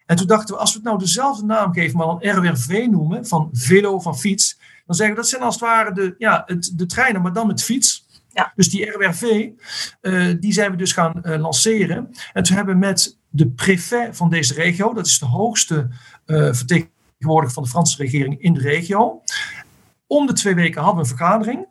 En 0.06 0.16
toen 0.16 0.26
dachten 0.26 0.54
we, 0.54 0.60
als 0.60 0.70
we 0.70 0.76
het 0.76 0.86
nou 0.86 0.98
dezelfde 0.98 1.44
naam 1.44 1.72
geven, 1.72 1.98
maar 1.98 2.06
dan 2.06 2.18
RWRV 2.20 2.86
noemen, 2.90 3.26
van 3.26 3.48
velo, 3.52 4.00
van 4.00 4.18
fiets. 4.18 4.58
Dan 4.86 4.96
zeggen 4.96 5.14
we, 5.14 5.20
dat 5.20 5.30
zijn 5.30 5.42
als 5.42 5.54
het 5.54 5.64
ware 5.64 5.92
de, 5.92 6.14
ja, 6.18 6.42
het, 6.46 6.72
de 6.76 6.86
treinen, 6.86 7.22
maar 7.22 7.32
dan 7.32 7.46
met 7.46 7.62
fiets. 7.62 8.01
Ja. 8.32 8.52
Dus 8.54 8.70
die 8.70 8.90
RWRV, 8.90 9.48
uh, 10.00 10.34
die 10.40 10.52
zijn 10.52 10.70
we 10.70 10.76
dus 10.76 10.92
gaan 10.92 11.22
uh, 11.22 11.40
lanceren. 11.40 12.10
En 12.32 12.42
toen 12.42 12.56
hebben 12.56 12.74
we 12.74 12.80
met 12.80 13.18
de 13.28 13.50
préfet 13.50 14.16
van 14.16 14.30
deze 14.30 14.54
regio, 14.54 14.94
dat 14.94 15.06
is 15.06 15.18
de 15.18 15.26
hoogste 15.26 15.88
uh, 16.26 16.52
vertegenwoordiger 16.52 17.54
van 17.54 17.62
de 17.62 17.68
Franse 17.68 17.96
regering 17.96 18.40
in 18.40 18.52
de 18.52 18.60
regio. 18.60 19.22
Om 20.06 20.26
de 20.26 20.32
twee 20.32 20.54
weken 20.54 20.82
hadden 20.82 21.02
we 21.02 21.10
een 21.10 21.16
vergadering 21.16 21.66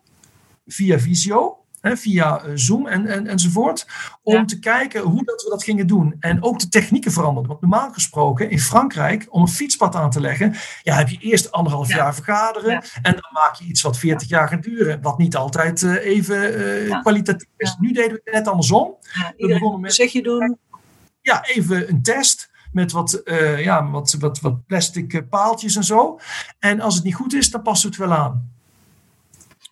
via 0.66 0.98
Visio 0.98 1.61
via 1.82 2.42
eh, 2.42 2.50
Zoom 2.54 2.86
en, 2.86 3.06
en, 3.06 3.26
enzovoort. 3.26 3.86
Om 4.22 4.46
te 4.46 4.58
kijken 4.58 5.00
hoe 5.00 5.24
dat 5.24 5.42
we 5.42 5.50
dat 5.50 5.64
gingen 5.64 5.86
doen. 5.86 6.16
En 6.20 6.42
ook 6.42 6.58
de 6.58 6.68
technieken 6.68 7.12
veranderden. 7.12 7.50
Want 7.50 7.60
normaal 7.60 7.92
gesproken 7.92 8.50
in 8.50 8.60
Frankrijk, 8.60 9.26
om 9.28 9.40
een 9.40 9.48
fietspad 9.48 9.94
aan 9.94 10.10
te 10.10 10.20
leggen, 10.20 10.54
ja, 10.82 10.94
heb 10.94 11.08
je 11.08 11.18
eerst 11.18 11.52
anderhalf 11.52 11.94
jaar 11.94 12.14
vergaderen. 12.14 12.84
En 13.02 13.12
dan 13.12 13.30
maak 13.32 13.54
je 13.54 13.64
iets 13.64 13.82
wat 13.82 13.98
40 13.98 14.28
jaar 14.28 14.48
gaat 14.48 14.62
duren. 14.62 15.02
Wat 15.02 15.18
niet 15.18 15.36
altijd 15.36 15.82
uh, 15.82 16.04
even 16.04 16.60
uh, 16.60 17.00
kwalitatief 17.00 17.48
is. 17.56 17.76
Nu 17.80 17.92
deden 17.92 18.12
we 18.12 18.20
het 18.24 18.34
net 18.34 18.48
andersom. 18.48 18.94
we 19.36 19.46
begonnen 19.46 19.80
met. 19.80 19.94
Zeg 19.94 20.12
je 20.12 20.22
doen? 20.22 20.58
Ja, 21.20 21.44
even 21.44 21.88
een 21.88 22.02
test 22.02 22.50
met 22.72 22.92
wat, 22.92 23.20
uh, 23.24 23.64
ja, 23.64 23.90
wat, 23.90 24.16
wat, 24.18 24.40
wat 24.40 24.66
plastic 24.66 25.28
paaltjes 25.28 25.76
en 25.76 25.84
zo. 25.84 26.18
En 26.58 26.80
als 26.80 26.94
het 26.94 27.04
niet 27.04 27.14
goed 27.14 27.34
is, 27.34 27.50
dan 27.50 27.62
passen 27.62 27.90
we 27.90 27.96
het 27.96 28.08
wel 28.08 28.18
aan. 28.18 28.50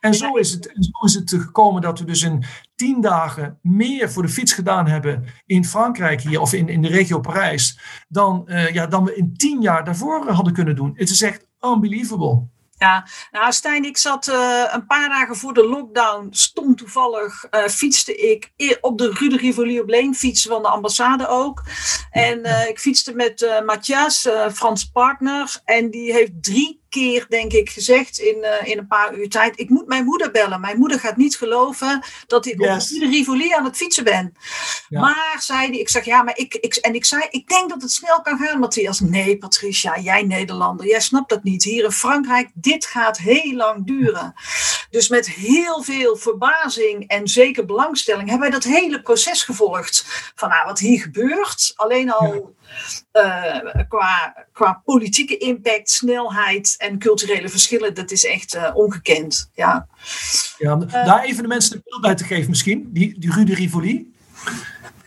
En 0.01 0.15
zo 0.15 0.37
is, 0.37 0.51
het, 0.51 0.65
zo 0.79 1.05
is 1.05 1.15
het 1.15 1.31
gekomen 1.31 1.83
dat 1.83 1.99
we 1.99 2.05
dus 2.05 2.23
in 2.23 2.45
tien 2.75 3.01
dagen 3.01 3.59
meer 3.63 4.11
voor 4.11 4.23
de 4.23 4.29
fiets 4.29 4.53
gedaan 4.53 4.87
hebben 4.87 5.25
in 5.47 5.65
Frankrijk 5.65 6.21
hier 6.21 6.41
of 6.41 6.53
in, 6.53 6.69
in 6.69 6.83
de 6.83 6.89
regio 6.89 7.21
Parijs 7.21 7.79
dan, 8.09 8.43
uh, 8.47 8.73
ja, 8.73 8.87
dan 8.87 9.05
we 9.05 9.17
in 9.17 9.37
tien 9.37 9.61
jaar 9.61 9.85
daarvoor 9.85 10.31
hadden 10.31 10.53
kunnen 10.53 10.77
doen. 10.77 10.93
Het 10.95 11.11
is 11.11 11.23
echt 11.23 11.47
unbelievable. 11.61 12.43
Ja, 12.79 13.07
nou 13.31 13.53
Stijn, 13.53 13.85
ik 13.85 13.97
zat 13.97 14.29
uh, 14.29 14.65
een 14.71 14.87
paar 14.87 15.09
dagen 15.09 15.37
voor 15.37 15.55
de 15.55 15.69
lockdown, 15.69 16.29
stom 16.31 16.77
toevallig, 16.77 17.45
uh, 17.51 17.65
fietste 17.67 18.17
ik 18.17 18.53
op 18.81 18.99
de 18.99 19.11
Rue 19.11 19.29
de 19.29 19.37
Rivoli 19.37 19.81
op 19.81 19.89
Leen, 19.89 20.15
fietsen 20.15 20.51
van 20.51 20.63
de 20.63 20.69
ambassade 20.69 21.29
ook. 21.29 21.63
En 22.11 22.39
uh, 22.39 22.69
ik 22.69 22.79
fietste 22.79 23.15
met 23.15 23.63
Matthias, 23.67 24.29
Frans 24.53 24.85
partner, 24.85 25.61
en 25.65 25.91
die 25.91 26.13
heeft 26.13 26.33
drie 26.41 26.80
keer, 26.91 27.27
denk 27.29 27.53
ik, 27.53 27.71
gezegd 27.71 28.19
in, 28.19 28.37
uh, 28.41 28.69
in 28.69 28.79
een 28.79 28.87
paar 28.87 29.15
uur 29.15 29.29
tijd: 29.29 29.59
Ik 29.59 29.69
moet 29.69 29.87
mijn 29.87 30.05
moeder 30.05 30.31
bellen. 30.31 30.61
Mijn 30.61 30.79
moeder 30.79 31.01
gaat 31.01 31.17
niet 31.17 31.37
geloven 31.37 32.03
dat 32.27 32.47
ik 32.47 32.61
yes. 32.61 32.93
op 32.93 33.01
de 33.01 33.07
Rivoli 33.07 33.53
aan 33.53 33.65
het 33.65 33.77
fietsen 33.77 34.05
ben. 34.05 34.35
Ja. 34.89 35.01
Maar 35.01 35.37
zei 35.41 35.67
hij, 35.67 35.79
ik 35.79 35.89
zeg 35.89 36.05
ja, 36.05 36.23
maar 36.23 36.39
ik, 36.39 36.55
ik. 36.55 36.75
En 36.75 36.95
ik 36.95 37.05
zei: 37.05 37.27
Ik 37.31 37.49
denk 37.49 37.71
dat 37.71 37.83
het 37.83 37.93
snel 37.93 38.23
kan 38.23 38.39
gaan, 38.39 38.59
Matthias. 38.59 39.01
Nee, 39.01 39.39
Patricia, 39.39 39.99
jij 39.99 40.23
Nederlander, 40.23 40.87
jij 40.87 41.01
snapt 41.01 41.31
dat 41.31 41.43
niet. 41.43 41.65
Hier 41.65 41.85
in 41.85 41.93
Frankrijk, 41.93 42.51
dit 42.55 42.87
gaat 42.87 43.19
heel 43.19 43.55
lang 43.55 43.87
duren. 43.87 44.35
Dus 44.91 45.09
met 45.09 45.31
heel 45.31 45.83
veel 45.83 46.17
verbazing 46.17 47.09
en 47.09 47.29
zeker 47.29 47.65
belangstelling 47.65 48.29
hebben 48.29 48.51
wij 48.51 48.59
dat 48.59 48.73
hele 48.73 49.03
proces 49.03 49.43
gevolgd. 49.43 50.05
Van 50.35 50.49
nou, 50.49 50.67
wat 50.67 50.79
hier 50.79 51.01
gebeurt. 51.01 51.73
Alleen 51.77 52.13
al. 52.13 52.33
Ja. 52.33 52.60
Uh, 53.13 53.85
qua, 53.89 54.47
qua 54.53 54.83
politieke 54.85 55.37
impact, 55.37 55.91
snelheid 55.91 56.75
en 56.79 56.99
culturele 56.99 57.49
verschillen, 57.49 57.95
dat 57.95 58.11
is 58.11 58.25
echt 58.25 58.55
uh, 58.55 58.71
ongekend. 58.75 59.51
Ja. 59.55 59.89
Ja, 60.59 60.77
uh, 60.77 60.93
daar 60.93 61.23
even 61.23 61.43
de 61.43 61.49
mensen 61.49 61.77
een 61.77 61.83
beeld 61.85 62.03
bij 62.03 62.15
te 62.15 62.25
geven 62.25 62.51
misschien, 62.51 62.91
die, 62.93 63.19
die 63.19 63.33
Rue 63.33 63.45
de 63.45 63.55
Rivoli. 63.55 64.13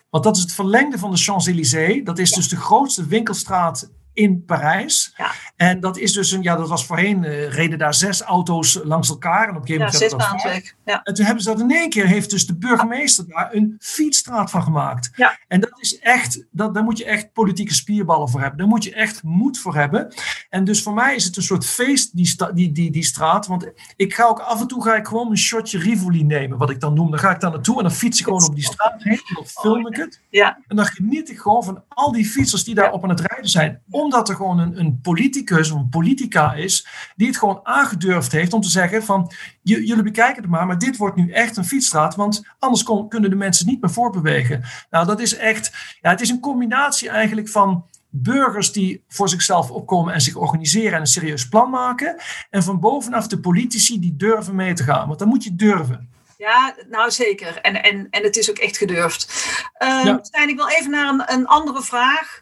Want 0.09 0.23
dat 0.23 0.35
is 0.35 0.41
het 0.41 0.53
verlengde 0.53 0.97
van 0.97 1.11
de 1.11 1.17
Champs-Élysées. 1.17 2.03
Dat 2.03 2.19
is 2.19 2.29
ja. 2.29 2.35
dus 2.35 2.49
de 2.49 2.55
grootste 2.55 3.05
winkelstraat 3.05 3.89
in 4.13 4.45
Parijs. 4.45 5.13
Ja. 5.17 5.31
En 5.55 5.79
dat 5.79 5.97
is 5.97 6.13
dus 6.13 6.31
een, 6.31 6.41
ja, 6.41 6.55
dat 6.55 6.69
was 6.69 6.85
voorheen, 6.85 7.23
uh, 7.23 7.49
reden 7.49 7.77
daar 7.77 7.93
zes 7.93 8.21
auto's 8.21 8.79
langs 8.83 9.09
elkaar. 9.09 9.49
En 9.49 9.55
op 9.55 9.61
een 9.61 9.67
gegeven 9.67 10.17
moment. 10.17 10.41
Ja, 10.43 10.49
zes 10.49 10.73
Ja. 10.85 11.03
En 11.03 11.13
toen 11.13 11.25
hebben 11.25 11.43
ze 11.43 11.49
dat 11.49 11.59
in 11.59 11.71
één 11.71 11.89
keer, 11.89 12.07
heeft 12.07 12.29
dus 12.29 12.45
de 12.45 12.55
burgemeester 12.55 13.27
daar 13.27 13.53
een 13.53 13.75
fietsstraat 13.79 14.51
van 14.51 14.63
gemaakt. 14.63 15.11
Ja. 15.15 15.39
En 15.47 15.59
dat 15.59 15.79
is 15.79 15.99
echt, 15.99 16.45
dat, 16.51 16.73
daar 16.73 16.83
moet 16.83 16.97
je 16.97 17.05
echt 17.05 17.33
politieke 17.33 17.73
spierballen 17.73 18.29
voor 18.29 18.39
hebben. 18.39 18.57
Daar 18.57 18.67
moet 18.67 18.83
je 18.83 18.93
echt 18.93 19.23
moed 19.23 19.59
voor 19.59 19.75
hebben. 19.75 20.13
En 20.49 20.63
dus 20.63 20.83
voor 20.83 20.93
mij 20.93 21.15
is 21.15 21.25
het 21.25 21.37
een 21.37 21.43
soort 21.43 21.65
feest, 21.65 22.15
die, 22.15 22.35
die, 22.53 22.71
die, 22.71 22.91
die 22.91 23.03
straat. 23.03 23.47
Want 23.47 23.71
ik 23.95 24.13
ga 24.13 24.25
ook 24.25 24.39
af 24.39 24.61
en 24.61 24.67
toe 24.67 24.83
ga 24.83 24.95
ik 24.95 25.07
gewoon 25.07 25.29
een 25.29 25.37
shotje 25.37 25.79
Rivoli 25.79 26.23
nemen, 26.23 26.57
wat 26.57 26.69
ik 26.69 26.79
dan 26.79 26.93
noem. 26.93 27.09
Dan 27.09 27.19
ga 27.19 27.31
ik 27.31 27.39
daar 27.39 27.51
naartoe 27.51 27.77
en 27.77 27.83
dan 27.83 27.91
fiets 27.91 28.19
ik 28.19 28.25
gewoon 28.25 28.43
op 28.43 28.55
die 28.55 28.63
straat 28.63 29.03
heen. 29.03 29.13
En 29.13 29.35
dan 29.35 29.45
film 29.45 29.87
ik 29.87 29.95
het. 29.95 30.21
Ja. 30.29 30.59
En 30.67 30.75
dan 30.75 30.85
geniet 30.85 31.29
ik 31.29 31.39
gewoon 31.39 31.63
van 31.63 31.83
al 31.87 32.11
die 32.11 32.25
fietsers 32.25 32.63
die 32.63 32.75
daar 32.75 32.91
op 32.91 33.03
aan 33.03 33.09
het 33.09 33.19
rijden 33.19 33.49
zijn 33.49 33.81
omdat 34.03 34.29
er 34.29 34.35
gewoon 34.35 34.59
een, 34.59 34.79
een 34.79 34.99
politicus 35.01 35.71
of 35.71 35.79
een 35.79 35.89
politica 35.89 36.53
is 36.53 36.87
die 37.15 37.27
het 37.27 37.37
gewoon 37.37 37.59
aangedurfd 37.63 38.31
heeft 38.31 38.53
om 38.53 38.61
te 38.61 38.69
zeggen 38.69 39.03
van 39.03 39.31
jullie 39.61 40.03
bekijken 40.03 40.41
het 40.41 40.51
maar, 40.51 40.67
maar 40.67 40.77
dit 40.77 40.97
wordt 40.97 41.15
nu 41.15 41.31
echt 41.31 41.57
een 41.57 41.65
fietsstraat, 41.65 42.15
want 42.15 42.47
anders 42.59 42.83
kon, 42.83 43.09
kunnen 43.09 43.29
de 43.29 43.35
mensen 43.35 43.67
niet 43.67 43.81
meer 43.81 43.91
voortbewegen. 43.91 44.63
Nou, 44.89 45.05
dat 45.05 45.19
is 45.19 45.35
echt, 45.35 45.71
ja, 46.01 46.09
het 46.09 46.21
is 46.21 46.29
een 46.29 46.39
combinatie 46.39 47.09
eigenlijk 47.09 47.49
van 47.49 47.85
burgers 48.09 48.71
die 48.71 49.03
voor 49.07 49.29
zichzelf 49.29 49.71
opkomen 49.71 50.13
en 50.13 50.21
zich 50.21 50.35
organiseren 50.35 50.93
en 50.93 50.99
een 50.99 51.07
serieus 51.07 51.47
plan 51.47 51.69
maken. 51.69 52.21
En 52.49 52.63
van 52.63 52.79
bovenaf 52.79 53.27
de 53.27 53.39
politici 53.39 53.99
die 53.99 54.15
durven 54.15 54.55
mee 54.55 54.73
te 54.73 54.83
gaan. 54.83 55.07
Want 55.07 55.19
dan 55.19 55.27
moet 55.27 55.43
je 55.43 55.55
durven. 55.55 56.09
Ja, 56.37 56.75
nou 56.89 57.11
zeker. 57.11 57.61
En, 57.61 57.83
en, 57.83 58.07
en 58.09 58.23
het 58.23 58.37
is 58.37 58.49
ook 58.49 58.57
echt 58.57 58.77
gedurfd. 58.77 59.53
Um, 59.83 60.05
ja. 60.05 60.19
Stijn, 60.21 60.49
ik 60.49 60.55
wil 60.55 60.67
even 60.67 60.91
naar 60.91 61.09
een, 61.09 61.23
een 61.33 61.47
andere 61.47 61.81
vraag. 61.81 62.39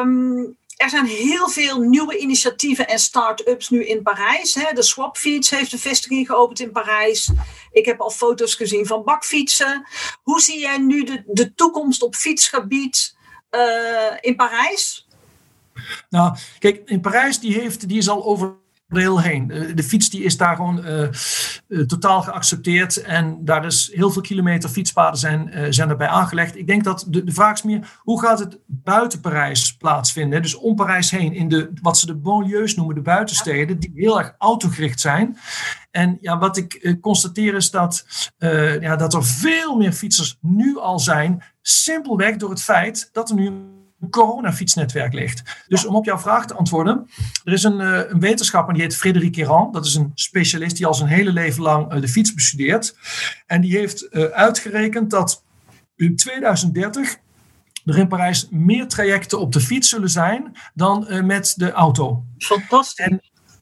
Um, 0.00 0.56
er 0.82 0.90
zijn 0.90 1.06
heel 1.06 1.48
veel 1.48 1.80
nieuwe 1.80 2.18
initiatieven 2.18 2.88
en 2.88 2.98
start-ups 2.98 3.68
nu 3.68 3.86
in 3.86 4.02
Parijs. 4.02 4.54
Hè. 4.54 4.72
De 4.72 4.82
Swapfiets 4.82 5.50
heeft 5.50 5.72
een 5.72 5.78
vestiging 5.78 6.26
geopend 6.26 6.60
in 6.60 6.72
Parijs. 6.72 7.30
Ik 7.72 7.84
heb 7.84 8.00
al 8.00 8.10
foto's 8.10 8.54
gezien 8.54 8.86
van 8.86 9.04
bakfietsen. 9.04 9.86
Hoe 10.22 10.40
zie 10.40 10.58
jij 10.58 10.78
nu 10.78 11.04
de, 11.04 11.22
de 11.26 11.54
toekomst 11.54 12.02
op 12.02 12.14
fietsgebied 12.14 13.16
uh, 13.50 14.16
in 14.20 14.36
Parijs? 14.36 15.06
Nou, 16.10 16.36
kijk, 16.58 16.82
in 16.84 17.00
Parijs 17.00 17.38
die 17.38 17.60
heeft, 17.60 17.88
die 17.88 17.98
is 17.98 18.08
al 18.08 18.24
over 18.24 18.54
heen. 18.92 19.46
De 19.74 19.82
fiets 19.82 20.10
die 20.10 20.22
is 20.22 20.36
daar 20.36 20.56
gewoon 20.56 20.86
uh, 20.86 21.08
uh, 21.68 21.86
totaal 21.86 22.22
geaccepteerd. 22.22 23.02
En 23.02 23.44
daar 23.44 23.64
is 23.64 23.90
heel 23.94 24.10
veel 24.10 24.22
kilometer 24.22 24.68
fietspaden 24.68 25.18
zijn, 25.18 25.74
zijn 25.74 25.88
erbij 25.88 26.06
aangelegd. 26.06 26.56
Ik 26.56 26.66
denk 26.66 26.84
dat 26.84 27.06
de, 27.08 27.24
de 27.24 27.32
vraag 27.32 27.52
is 27.52 27.62
meer, 27.62 27.98
hoe 27.98 28.20
gaat 28.20 28.38
het 28.38 28.58
buiten 28.66 29.20
Parijs 29.20 29.76
plaatsvinden? 29.76 30.42
Dus 30.42 30.54
om 30.54 30.74
Parijs 30.74 31.10
heen, 31.10 31.32
in 31.32 31.48
de, 31.48 31.72
wat 31.82 31.98
ze 31.98 32.06
de 32.06 32.16
banlieues 32.16 32.74
noemen, 32.74 32.94
de 32.94 33.00
buitensteden, 33.00 33.78
die 33.78 33.92
heel 33.94 34.18
erg 34.18 34.34
autogericht 34.38 35.00
zijn. 35.00 35.38
En 35.90 36.18
ja, 36.20 36.38
wat 36.38 36.56
ik 36.56 36.96
constateer 37.00 37.54
is 37.54 37.70
dat, 37.70 38.06
ja, 38.80 38.96
dat 38.96 39.14
er 39.14 39.24
veel 39.24 39.76
meer 39.76 39.92
fietsers 39.92 40.38
nu 40.40 40.78
al 40.78 40.98
zijn, 40.98 41.42
simpelweg 41.62 42.36
door 42.36 42.50
het 42.50 42.62
feit 42.62 43.08
dat 43.12 43.30
er 43.30 43.34
nu 43.34 43.52
coronafietsnetwerk 44.10 45.12
ligt. 45.12 45.64
Dus 45.68 45.86
om 45.86 45.94
op 45.94 46.04
jouw 46.04 46.18
vraag 46.18 46.46
te 46.46 46.54
antwoorden, 46.54 47.08
er 47.44 47.52
is 47.52 47.62
een, 47.62 47.80
uh, 47.80 48.00
een 48.08 48.20
wetenschapper 48.20 48.74
die 48.74 48.82
heet 48.82 48.96
Frédéric 48.96 49.36
Errand. 49.36 49.74
Dat 49.74 49.86
is 49.86 49.94
een 49.94 50.10
specialist 50.14 50.76
die 50.76 50.86
al 50.86 50.94
zijn 50.94 51.08
hele 51.08 51.32
leven 51.32 51.62
lang 51.62 51.94
uh, 51.94 52.00
de 52.00 52.08
fiets 52.08 52.34
bestudeert. 52.34 52.96
En 53.46 53.60
die 53.60 53.76
heeft 53.76 54.06
uh, 54.10 54.24
uitgerekend 54.24 55.10
dat 55.10 55.44
in 55.96 56.16
2030 56.16 57.16
er 57.84 57.98
in 57.98 58.08
Parijs 58.08 58.48
meer 58.50 58.88
trajecten 58.88 59.40
op 59.40 59.52
de 59.52 59.60
fiets 59.60 59.88
zullen 59.88 60.10
zijn 60.10 60.56
dan 60.74 61.26
met 61.26 61.54
de 61.56 61.72
auto. 61.72 62.24
Fantastisch. 62.38 63.06
En, 63.06 63.20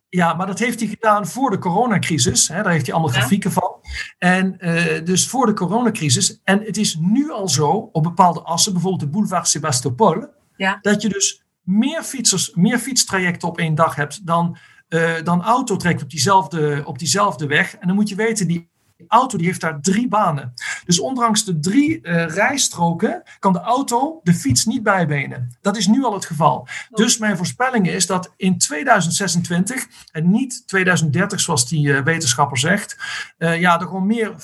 ja, 0.09 0.35
maar 0.35 0.47
dat 0.47 0.59
heeft 0.59 0.81
hij 0.81 0.89
gedaan 0.89 1.27
voor 1.27 1.51
de 1.51 1.59
coronacrisis. 1.59 2.49
Hè, 2.49 2.63
daar 2.63 2.73
heeft 2.73 2.87
hij 2.87 2.95
allemaal 2.95 3.13
grafieken 3.13 3.53
van. 3.53 3.80
En 4.19 4.57
uh, 4.59 5.05
dus 5.05 5.29
voor 5.29 5.47
de 5.47 5.53
coronacrisis. 5.53 6.41
En 6.45 6.63
het 6.63 6.77
is 6.77 6.97
nu 7.01 7.31
al 7.31 7.49
zo 7.49 7.89
op 7.93 8.03
bepaalde 8.03 8.41
assen, 8.41 8.73
bijvoorbeeld 8.73 9.03
de 9.03 9.09
boulevard 9.09 9.49
Sébastopol, 9.49 10.27
ja. 10.57 10.79
dat 10.83 11.03
je 11.03 11.09
dus 11.09 11.45
meer 11.63 12.03
fietsers, 12.03 12.55
meer 12.55 12.79
fietstrajecten 12.79 13.49
op 13.49 13.59
één 13.59 13.75
dag 13.75 13.95
hebt 13.95 14.27
dan, 14.27 14.59
uh, 14.89 15.13
dan 15.25 15.43
autotrajecten 15.43 16.07
op 16.07 16.11
diezelfde, 16.11 16.83
op 16.85 16.99
diezelfde 16.99 17.47
weg. 17.47 17.77
En 17.77 17.87
dan 17.87 17.97
moet 17.97 18.09
je 18.09 18.15
weten, 18.15 18.47
die 18.47 18.70
auto 19.09 19.37
die 19.37 19.47
heeft 19.47 19.61
daar 19.61 19.81
drie 19.81 20.09
banen. 20.09 20.55
Dus 20.85 21.01
ondanks 21.01 21.45
de 21.45 21.59
drie 21.59 21.99
uh, 22.03 22.27
rijstroken 22.27 23.23
kan 23.39 23.53
de 23.53 23.61
auto 23.61 24.21
de 24.23 24.35
fiets 24.35 24.65
niet 24.65 24.83
bijbenen. 24.83 25.57
Dat 25.61 25.77
is 25.77 25.87
nu 25.87 26.05
al 26.05 26.15
het 26.15 26.25
geval. 26.25 26.69
Dus 26.91 27.19
mijn 27.19 27.37
voorspelling 27.37 27.89
is 27.89 28.07
dat 28.07 28.33
in 28.37 28.59
2026 28.59 29.87
en 30.13 30.31
niet 30.31 30.63
2030 30.67 31.41
zoals 31.41 31.69
die 31.69 31.89
uh, 31.89 32.03
wetenschapper 32.03 32.59
zegt, 32.59 32.97
uh, 33.39 33.61
ja, 33.61 33.81
er 33.81 33.87
gewoon 33.87 34.07
meer 34.07 34.35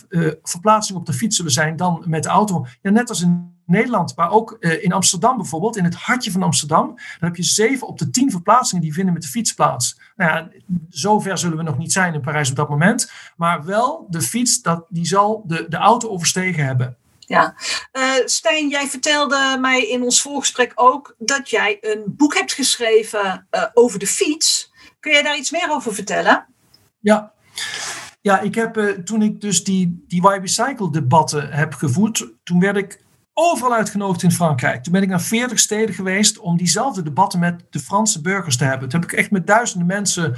verplaatsingen 0.43 1.01
op 1.01 1.07
de 1.07 1.13
fiets 1.13 1.37
zullen 1.37 1.53
zijn 1.53 1.77
dan 1.77 2.05
met 2.07 2.23
de 2.23 2.29
auto. 2.29 2.67
Ja, 2.83 2.91
net 2.91 3.09
als 3.09 3.23
in 3.23 3.56
Nederland, 3.67 4.17
maar 4.17 4.31
ook 4.31 4.57
uh, 4.61 4.85
in 4.85 4.93
Amsterdam 4.93 5.37
bijvoorbeeld, 5.37 5.77
in 5.77 5.85
het 5.85 5.95
hartje 5.95 6.31
van 6.31 6.43
Amsterdam, 6.43 6.87
dan 6.87 7.29
heb 7.29 7.37
je 7.37 7.43
zeven 7.43 7.87
op 7.87 7.99
de 7.99 8.11
tien 8.11 8.31
verplaatsingen 8.31 8.83
die 8.83 8.93
vinden 8.93 9.13
met 9.13 9.23
de 9.23 9.29
fiets 9.29 9.53
plaats. 9.53 10.01
Nou 10.17 10.31
ja, 10.31 10.49
zover 10.89 11.39
zullen 11.39 11.57
we 11.57 11.63
nog 11.63 11.79
niet 11.79 11.93
zijn 11.93 12.15
in 12.15 12.21
Parijs 12.21 12.51
op 12.51 12.57
dat 12.57 12.69
moment, 12.69 13.13
maar 13.37 13.65
wel 13.65 14.07
de 14.11 14.21
fiets, 14.21 14.63
dat, 14.63 14.87
die 14.89 15.07
zal 15.07 15.45
de, 15.47 15.67
de 15.69 15.77
auto 15.77 16.09
overstegen 16.09 16.65
hebben. 16.65 16.97
Ja, 17.19 17.55
uh, 17.93 18.13
Stijn, 18.25 18.69
jij 18.69 18.87
vertelde 18.87 19.59
mij 19.61 19.89
in 19.89 20.03
ons 20.03 20.23
voorgesprek 20.23 20.73
ook 20.75 21.15
dat 21.19 21.51
jij 21.51 21.79
een 21.81 22.03
boek 22.07 22.35
hebt 22.35 22.53
geschreven 22.53 23.47
uh, 23.51 23.63
over 23.75 23.99
de 23.99 24.07
fiets. 24.07 24.73
Kun 25.01 25.13
jij 25.13 25.23
daar 25.23 25.37
iets 25.37 25.51
meer 25.51 25.71
over 25.71 25.95
vertellen? 25.95 26.47
Ja, 27.01 27.33
ja, 28.21 28.41
ik 28.41 28.55
heb 28.55 29.01
toen 29.05 29.23
ik 29.23 29.41
dus 29.41 29.65
die, 29.65 30.05
die 30.09 30.21
Why 30.23 30.41
Bicycle 30.41 30.91
debatten 30.91 31.53
heb 31.53 31.75
gevoerd, 31.75 32.29
toen 32.45 32.61
werd 32.61 32.77
ik 32.77 33.05
overal 33.39 33.75
uitgenodigd 33.75 34.23
in 34.23 34.33
Frankrijk. 34.33 34.83
Toen 34.83 34.93
ben 34.93 35.03
ik 35.03 35.09
naar 35.09 35.21
40 35.21 35.59
steden 35.59 35.95
geweest 35.95 36.39
om 36.39 36.57
diezelfde 36.57 37.03
debatten 37.03 37.39
met 37.41 37.63
de 37.71 37.79
Franse 37.79 38.21
burgers 38.21 38.57
te 38.57 38.65
hebben. 38.65 38.89
Toen 38.89 39.01
heb 39.01 39.11
ik 39.11 39.17
echt 39.19 39.31
met 39.31 39.47
duizenden 39.47 39.87
mensen 39.87 40.37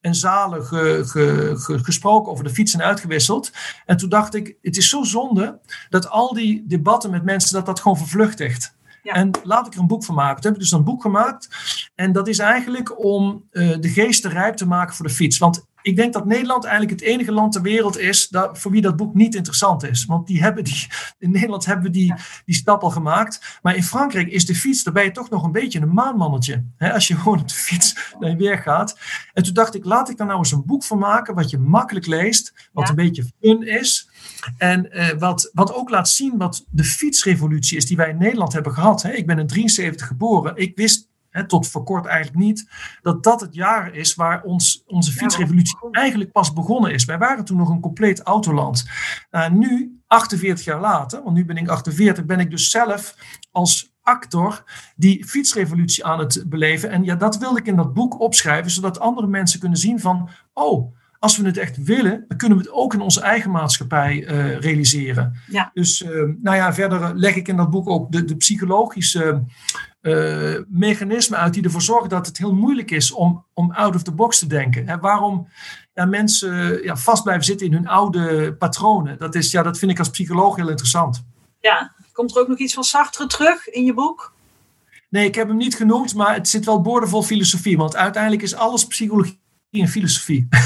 en 0.00 0.14
zalen 0.14 0.64
ge, 0.64 1.02
ge, 1.06 1.52
ge, 1.56 1.78
gesproken 1.78 2.32
over 2.32 2.44
de 2.44 2.50
fiets 2.50 2.74
en 2.74 2.82
uitgewisseld. 2.82 3.52
En 3.86 3.96
toen 3.96 4.08
dacht 4.08 4.34
ik, 4.34 4.56
het 4.62 4.76
is 4.76 4.88
zo 4.88 5.02
zonde 5.02 5.60
dat 5.88 6.08
al 6.08 6.34
die 6.34 6.64
debatten 6.66 7.10
met 7.10 7.24
mensen, 7.24 7.54
dat 7.54 7.66
dat 7.66 7.80
gewoon 7.80 7.98
vervluchtigt. 7.98 8.78
Ja. 9.02 9.12
En 9.12 9.30
laat 9.42 9.66
ik 9.66 9.74
er 9.74 9.80
een 9.80 9.86
boek 9.86 10.04
van 10.04 10.14
maken. 10.14 10.42
Toen 10.42 10.50
heb 10.50 10.60
ik 10.60 10.66
dus 10.66 10.78
een 10.78 10.84
boek 10.84 11.02
gemaakt. 11.02 11.48
En 11.94 12.12
dat 12.12 12.28
is 12.28 12.38
eigenlijk 12.38 13.04
om 13.04 13.48
uh, 13.52 13.76
de 13.80 13.88
geesten 13.88 14.30
rijp 14.30 14.56
te 14.56 14.66
maken 14.66 14.94
voor 14.94 15.06
de 15.06 15.12
fiets. 15.12 15.38
Want 15.38 15.66
ik 15.82 15.96
denk 15.96 16.12
dat 16.12 16.26
Nederland 16.26 16.64
eigenlijk 16.64 17.00
het 17.00 17.08
enige 17.08 17.32
land 17.32 17.52
ter 17.52 17.62
wereld 17.62 17.98
is 17.98 18.28
dat, 18.28 18.58
voor 18.58 18.70
wie 18.70 18.80
dat 18.80 18.96
boek 18.96 19.14
niet 19.14 19.34
interessant 19.34 19.82
is. 19.82 20.04
Want 20.04 20.26
die 20.26 20.42
hebben 20.42 20.64
die, 20.64 20.86
in 21.18 21.30
Nederland 21.30 21.66
hebben 21.66 21.84
we 21.84 21.90
die, 21.90 22.06
ja. 22.06 22.18
die 22.44 22.54
stap 22.54 22.82
al 22.82 22.90
gemaakt. 22.90 23.58
Maar 23.62 23.76
in 23.76 23.82
Frankrijk 23.82 24.28
is 24.28 24.46
de 24.46 24.54
fiets, 24.54 24.82
daar 24.82 24.94
ben 24.94 25.04
je 25.04 25.10
toch 25.10 25.30
nog 25.30 25.44
een 25.44 25.52
beetje 25.52 25.80
een 25.80 25.92
maanmannetje. 25.92 26.64
Hè, 26.76 26.92
als 26.92 27.08
je 27.08 27.16
gewoon 27.20 27.40
op 27.40 27.48
de 27.48 27.54
fiets 27.54 28.14
naar 28.18 28.30
je 28.30 28.36
weer 28.36 28.58
gaat. 28.58 28.98
En 29.32 29.42
toen 29.42 29.54
dacht 29.54 29.74
ik, 29.74 29.84
laat 29.84 30.10
ik 30.10 30.16
daar 30.16 30.26
nou 30.26 30.38
eens 30.38 30.52
een 30.52 30.66
boek 30.66 30.84
van 30.84 30.98
maken 30.98 31.34
wat 31.34 31.50
je 31.50 31.58
makkelijk 31.58 32.06
leest. 32.06 32.68
Wat 32.72 32.84
ja. 32.84 32.90
een 32.90 32.96
beetje 32.96 33.24
fun 33.40 33.62
is. 33.62 34.08
En 34.58 34.88
uh, 34.92 35.08
wat, 35.18 35.50
wat 35.52 35.74
ook 35.74 35.90
laat 35.90 36.08
zien 36.08 36.38
wat 36.38 36.64
de 36.70 36.84
fietsrevolutie 36.84 37.76
is 37.76 37.86
die 37.86 37.96
wij 37.96 38.08
in 38.08 38.18
Nederland 38.18 38.52
hebben 38.52 38.72
gehad. 38.72 39.02
Hè. 39.02 39.12
Ik 39.12 39.26
ben 39.26 39.38
in 39.38 39.46
73 39.46 40.06
geboren. 40.06 40.56
Ik 40.56 40.76
wist 40.76 41.09
Tot 41.46 41.68
voor 41.68 41.84
kort 41.84 42.06
eigenlijk 42.06 42.38
niet, 42.38 42.70
dat 43.02 43.22
dat 43.22 43.40
het 43.40 43.54
jaar 43.54 43.94
is 43.94 44.14
waar 44.14 44.42
ons, 44.42 44.82
onze 44.86 45.12
fietsrevolutie 45.12 45.78
eigenlijk 45.90 46.32
pas 46.32 46.52
begonnen 46.52 46.92
is. 46.92 47.04
Wij 47.04 47.18
waren 47.18 47.44
toen 47.44 47.56
nog 47.56 47.68
een 47.68 47.80
compleet 47.80 48.20
autoland. 48.20 48.84
Uh, 49.30 49.48
nu, 49.48 50.00
48 50.06 50.64
jaar 50.64 50.80
later, 50.80 51.22
want 51.22 51.36
nu 51.36 51.44
ben 51.44 51.56
ik 51.56 51.68
48, 51.68 52.24
ben 52.24 52.40
ik 52.40 52.50
dus 52.50 52.70
zelf 52.70 53.16
als 53.50 53.92
actor 54.02 54.64
die 54.96 55.24
fietsrevolutie 55.24 56.04
aan 56.04 56.18
het 56.18 56.44
beleven. 56.46 56.90
En 56.90 57.04
ja, 57.04 57.14
dat 57.14 57.38
wil 57.38 57.56
ik 57.56 57.66
in 57.66 57.76
dat 57.76 57.94
boek 57.94 58.20
opschrijven, 58.20 58.70
zodat 58.70 59.00
andere 59.00 59.26
mensen 59.26 59.60
kunnen 59.60 59.78
zien 59.78 60.00
van, 60.00 60.28
oh, 60.52 60.94
als 61.20 61.36
we 61.36 61.46
het 61.46 61.56
echt 61.56 61.84
willen, 61.84 62.24
dan 62.28 62.38
kunnen 62.38 62.58
we 62.58 62.64
het 62.64 62.72
ook 62.72 62.94
in 62.94 63.00
onze 63.00 63.20
eigen 63.20 63.50
maatschappij 63.50 64.16
uh, 64.16 64.58
realiseren. 64.58 65.40
Ja. 65.46 65.70
Dus 65.74 66.02
uh, 66.02 66.10
nou 66.42 66.56
ja, 66.56 66.74
verder 66.74 67.16
leg 67.16 67.34
ik 67.36 67.48
in 67.48 67.56
dat 67.56 67.70
boek 67.70 67.88
ook 67.88 68.12
de, 68.12 68.24
de 68.24 68.36
psychologische 68.36 69.44
uh, 70.02 70.58
mechanismen 70.68 71.38
uit 71.38 71.54
die 71.54 71.62
ervoor 71.62 71.82
zorgen 71.82 72.08
dat 72.08 72.26
het 72.26 72.38
heel 72.38 72.54
moeilijk 72.54 72.90
is 72.90 73.12
om, 73.12 73.44
om 73.54 73.72
out 73.72 73.94
of 73.94 74.02
the 74.02 74.12
box 74.12 74.38
te 74.38 74.46
denken. 74.46 74.88
Hè, 74.88 74.98
waarom 74.98 75.48
ja, 75.94 76.04
mensen 76.04 76.82
ja, 76.82 76.96
vast 76.96 77.22
blijven 77.22 77.44
zitten 77.44 77.66
in 77.66 77.72
hun 77.72 77.88
oude 77.88 78.54
patronen. 78.54 79.18
Dat, 79.18 79.34
is, 79.34 79.50
ja, 79.50 79.62
dat 79.62 79.78
vind 79.78 79.90
ik 79.90 79.98
als 79.98 80.10
psycholoog 80.10 80.56
heel 80.56 80.68
interessant. 80.68 81.24
Ja, 81.60 81.92
komt 82.12 82.34
er 82.34 82.40
ook 82.40 82.48
nog 82.48 82.58
iets 82.58 82.74
van 82.74 82.84
Sartre 82.84 83.26
terug 83.26 83.68
in 83.68 83.84
je 83.84 83.94
boek? 83.94 84.32
Nee, 85.08 85.26
ik 85.26 85.34
heb 85.34 85.48
hem 85.48 85.56
niet 85.56 85.76
genoemd, 85.76 86.14
maar 86.14 86.34
het 86.34 86.48
zit 86.48 86.64
wel 86.64 86.80
boordevol 86.80 87.22
filosofie. 87.22 87.76
Want 87.76 87.96
uiteindelijk 87.96 88.42
is 88.42 88.54
alles 88.54 88.86
psychologie 88.86 89.39
en 89.70 89.88
filosofie. 89.88 90.48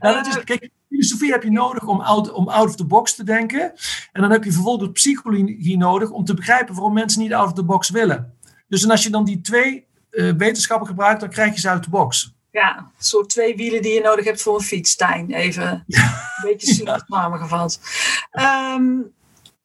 nou, 0.00 0.14
dat 0.14 0.26
is, 0.26 0.44
kijk, 0.44 0.70
filosofie 0.88 1.30
heb 1.30 1.42
je 1.42 1.50
nodig 1.50 1.86
om 1.86 2.00
out, 2.00 2.32
om 2.32 2.48
out 2.48 2.68
of 2.68 2.76
the 2.76 2.84
box 2.84 3.14
te 3.14 3.24
denken. 3.24 3.72
En 4.12 4.20
dan 4.20 4.30
heb 4.30 4.44
je 4.44 4.52
vervolgens 4.52 4.90
psychologie 4.92 5.76
nodig 5.76 6.10
om 6.10 6.24
te 6.24 6.34
begrijpen 6.34 6.74
waarom 6.74 6.92
mensen 6.92 7.22
niet 7.22 7.34
out 7.34 7.46
of 7.46 7.52
the 7.52 7.64
box 7.64 7.90
willen. 7.90 8.36
Dus 8.68 8.84
en 8.84 8.90
als 8.90 9.02
je 9.02 9.10
dan 9.10 9.24
die 9.24 9.40
twee 9.40 9.86
uh, 10.10 10.32
wetenschappen 10.36 10.86
gebruikt, 10.86 11.20
dan 11.20 11.28
krijg 11.28 11.54
je 11.54 11.60
ze 11.60 11.68
uit 11.68 11.84
de 11.84 11.90
box. 11.90 12.34
Ja, 12.50 12.76
een 12.76 13.04
soort 13.04 13.28
twee 13.28 13.56
wielen 13.56 13.82
die 13.82 13.92
je 13.92 14.00
nodig 14.00 14.24
hebt 14.24 14.42
voor 14.42 14.54
een 14.54 14.64
fiets, 14.64 14.90
Stijn. 14.90 15.30
Even 15.30 15.84
ja. 15.86 16.02
een 16.02 16.50
beetje 16.50 16.84
ja. 16.84 17.04
samengevat. 17.08 17.80
Um, 18.76 19.12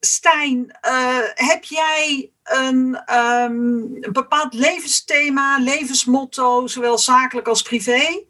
Stijn, 0.07 0.77
uh, 0.87 1.17
heb 1.33 1.63
jij 1.63 2.31
een, 2.43 3.01
um, 3.15 3.97
een 4.01 4.13
bepaald 4.13 4.53
levensthema, 4.53 5.59
levensmotto, 5.59 6.67
zowel 6.67 6.97
zakelijk 6.97 7.47
als 7.47 7.61
privé? 7.61 8.23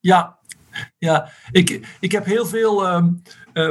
Ja, 0.00 0.38
ja, 0.98 1.30
ik, 1.50 1.96
ik 2.00 2.12
heb 2.12 2.24
heel 2.24 2.46
veel 2.46 2.88
um, 2.88 3.22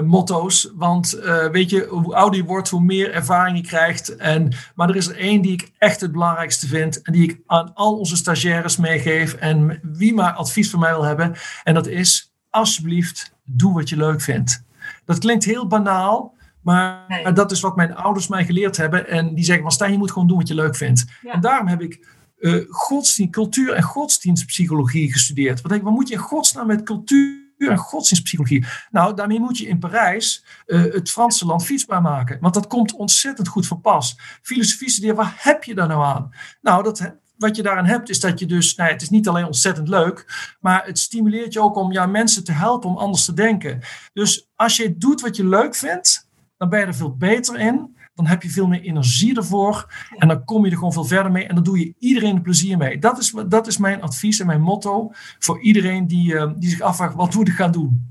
motto's. 0.06 0.72
Want 0.76 1.16
uh, 1.16 1.48
weet 1.48 1.70
je, 1.70 1.86
hoe 1.86 2.16
ouder 2.16 2.40
je 2.40 2.46
wordt, 2.46 2.70
hoe 2.70 2.82
meer 2.82 3.14
ervaring 3.14 3.58
je 3.58 3.64
krijgt. 3.64 4.16
En, 4.16 4.56
maar 4.76 4.90
er 4.90 4.96
is 4.96 5.08
er 5.08 5.18
één 5.18 5.42
die 5.42 5.52
ik 5.52 5.72
echt 5.78 6.02
het 6.02 6.12
belangrijkste 6.12 6.68
vind. 6.68 7.02
En 7.02 7.14
die 7.14 7.30
ik 7.30 7.40
aan 7.46 7.74
al 7.74 7.98
onze 7.98 8.16
stagiaires 8.16 8.78
meegeef. 8.78 9.34
En 9.34 9.80
wie 9.84 10.14
maar 10.14 10.34
advies 10.34 10.70
van 10.70 10.80
mij 10.80 10.92
wil 10.92 11.04
hebben. 11.04 11.36
En 11.64 11.74
dat 11.74 11.88
is, 11.88 12.34
alsjeblieft, 12.50 13.34
doe 13.44 13.74
wat 13.74 13.90
je 13.90 13.98
leuk 13.98 14.22
vindt. 14.22 14.64
Dat 15.06 15.18
klinkt 15.18 15.46
heel 15.46 15.68
banaal. 15.68 16.38
Maar, 16.62 17.06
nee. 17.08 17.32
dat 17.32 17.52
is 17.52 17.60
wat 17.60 17.76
mijn 17.76 17.96
ouders 17.96 18.28
mij 18.28 18.46
geleerd 18.46 18.78
hebben. 18.78 19.08
En 19.08 19.36
die 19.36 19.44
zeggen 19.44 19.64
van 19.64 19.72
Stijn, 19.72 19.92
je 19.92 19.98
moet 19.98 20.12
gewoon 20.12 20.28
doen 20.28 20.38
wat 20.38 20.48
je 20.48 20.56
leuk 20.56 20.76
vindt. 20.76 21.06
Ja. 21.22 21.34
En 21.34 21.42
daarom 21.42 21.68
heb 21.68 21.82
ik 21.82 22.08
uh, 22.40 22.66
godsdienst, 22.70 23.34
cultuur 23.34 23.74
en 23.74 23.84
godsdienstpsychologie 23.84 25.12
gestudeerd. 25.12 25.62
Wat, 25.62 25.72
denk 25.72 25.82
ik, 25.82 25.88
wat 25.88 25.98
moet 25.98 26.08
je 26.08 26.14
in 26.14 26.20
godsnaam 26.20 26.68
met 26.68 26.84
cultuur 26.84 27.48
en 27.58 27.78
godsdienstpsychologie? 27.78 28.66
Nou, 28.92 29.16
daarmee 29.16 29.40
moet 29.40 29.58
je 29.58 29.68
in 29.68 29.80
Parijs 29.80 30.46
uh, 30.66 30.94
het 30.94 31.12
Franse 31.12 31.46
land 31.46 31.66
fietsbaar 31.66 32.02
maken. 32.02 32.38
Want 32.42 32.54
dat 32.54 32.68
komt 32.68 32.94
ontzettend 32.94 33.48
goed 33.48 33.68
van 33.68 33.82
pas. 33.82 34.20
Filosofie 34.42 34.90
studeren, 34.90 35.16
waar 35.16 35.36
heb 35.38 35.64
je 35.64 35.76
daar 35.76 35.88
nou 35.88 36.04
aan? 36.04 36.34
Nou, 36.62 36.84
dat, 36.84 37.14
wat 37.38 37.56
je 37.56 37.64
daaraan 37.64 37.86
hebt, 37.86 38.10
is 38.10 38.20
dat 38.20 38.40
je 38.40 38.46
dus, 38.46 38.76
nou, 38.76 38.92
het 38.92 39.02
is 39.02 39.10
niet 39.10 39.28
alleen 39.28 39.46
ontzettend 39.46 39.88
leuk, 39.88 40.26
maar 40.60 40.86
het 40.86 41.00
stimuleert 41.00 41.54
je 41.54 41.62
ook 41.62 41.76
om 41.76 41.92
ja, 41.92 42.06
mensen 42.06 42.44
te 42.44 42.52
helpen 42.52 42.90
om 42.90 42.98
anders 42.98 43.26
te 43.26 43.34
denken. 43.34 43.80
Dus 44.14 44.50
als 44.56 44.78
je 44.78 44.98
doet 44.98 45.22
wat 45.22 45.36
je 45.36 45.46
leuk 45.46 45.76
vindt, 45.76 46.29
dan 46.60 46.70
ben 46.70 46.80
je 46.80 46.86
er 46.86 46.96
veel 46.96 47.16
beter 47.16 47.60
in 47.60 47.98
dan 48.20 48.28
heb 48.28 48.44
je 48.44 48.50
veel 48.50 48.68
meer 48.68 48.82
energie 48.82 49.36
ervoor. 49.36 49.94
En 50.18 50.28
dan 50.28 50.44
kom 50.44 50.66
je 50.66 50.72
er 50.72 50.78
gewoon 50.78 50.94
veel 50.94 51.06
verder 51.06 51.32
mee. 51.32 51.48
En 51.48 51.56
dan 51.56 51.64
doe 51.64 51.80
je 51.80 51.94
iedereen 52.00 52.42
plezier 52.42 52.78
mee. 52.78 53.00
Dat 53.00 53.20
is, 53.20 53.34
dat 53.48 53.68
is 53.68 53.78
mijn 53.78 54.02
advies 54.02 54.40
en 54.40 54.46
mijn 54.46 54.62
motto 54.62 55.12
voor 55.40 55.62
iedereen 55.62 56.08
die, 56.08 56.34
uh, 56.34 56.52
die 56.56 56.70
zich 56.70 56.82
afvraagt: 56.82 57.16
wat 57.16 57.36
moet 57.36 57.48
ik 57.48 57.54
gaan 57.54 57.72
doen? 57.72 58.08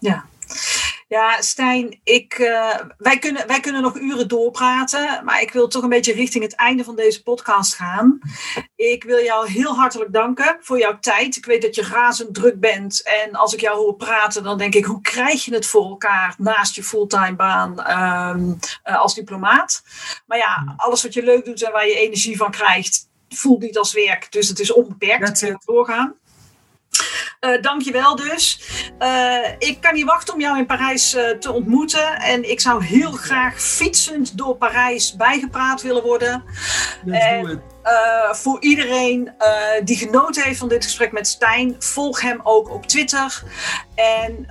Ja. 0.00 0.24
Ja, 1.10 1.42
Stijn, 1.42 2.00
ik, 2.04 2.38
uh, 2.38 2.76
wij, 2.98 3.18
kunnen, 3.18 3.46
wij 3.46 3.60
kunnen 3.60 3.82
nog 3.82 3.96
uren 3.96 4.28
doorpraten, 4.28 5.24
maar 5.24 5.42
ik 5.42 5.52
wil 5.52 5.68
toch 5.68 5.82
een 5.82 5.88
beetje 5.88 6.12
richting 6.12 6.44
het 6.44 6.54
einde 6.54 6.84
van 6.84 6.96
deze 6.96 7.22
podcast 7.22 7.74
gaan. 7.74 8.20
Ik 8.76 9.04
wil 9.04 9.24
jou 9.24 9.50
heel 9.50 9.74
hartelijk 9.74 10.12
danken 10.12 10.56
voor 10.60 10.78
jouw 10.78 10.98
tijd. 10.98 11.36
Ik 11.36 11.44
weet 11.44 11.62
dat 11.62 11.74
je 11.74 11.82
razend 11.82 12.34
druk 12.34 12.60
bent 12.60 13.02
en 13.02 13.34
als 13.34 13.54
ik 13.54 13.60
jou 13.60 13.78
hoor 13.78 13.96
praten, 13.96 14.42
dan 14.42 14.58
denk 14.58 14.74
ik, 14.74 14.84
hoe 14.84 15.00
krijg 15.00 15.44
je 15.44 15.54
het 15.54 15.66
voor 15.66 15.88
elkaar 15.88 16.34
naast 16.38 16.74
je 16.74 16.82
fulltime 16.82 17.36
baan 17.36 17.70
um, 17.70 18.58
uh, 18.84 19.00
als 19.00 19.14
diplomaat? 19.14 19.82
Maar 20.26 20.38
ja, 20.38 20.74
alles 20.76 21.02
wat 21.02 21.14
je 21.14 21.22
leuk 21.22 21.44
doet 21.44 21.62
en 21.62 21.72
waar 21.72 21.86
je 21.86 21.98
energie 21.98 22.36
van 22.36 22.50
krijgt, 22.50 23.08
voelt 23.28 23.60
niet 23.60 23.78
als 23.78 23.92
werk, 23.92 24.32
dus 24.32 24.48
het 24.48 24.58
is 24.60 24.72
onbeperkt. 24.72 25.54
Doorgaan. 25.64 26.19
Uh, 27.46 27.62
dankjewel 27.62 28.16
dus. 28.16 28.60
Uh, 28.98 29.48
ik 29.58 29.80
kan 29.80 29.94
niet 29.94 30.04
wachten 30.04 30.34
om 30.34 30.40
jou 30.40 30.58
in 30.58 30.66
Parijs 30.66 31.14
uh, 31.14 31.30
te 31.30 31.52
ontmoeten. 31.52 32.20
En 32.20 32.50
ik 32.50 32.60
zou 32.60 32.84
heel 32.84 33.12
graag 33.12 33.60
fietsend 33.60 34.38
door 34.38 34.56
Parijs 34.56 35.16
bijgepraat 35.16 35.82
willen 35.82 36.02
worden. 36.02 36.44
En, 37.06 37.62
voor 38.30 38.60
iedereen 38.60 39.32
die 39.84 39.96
genoten 39.96 40.42
heeft 40.42 40.58
van 40.58 40.68
dit 40.68 40.84
gesprek 40.84 41.12
met 41.12 41.26
Stijn, 41.26 41.76
volg 41.78 42.20
hem 42.20 42.40
ook 42.42 42.70
op 42.70 42.86
Twitter. 42.86 43.42
En, 43.94 44.46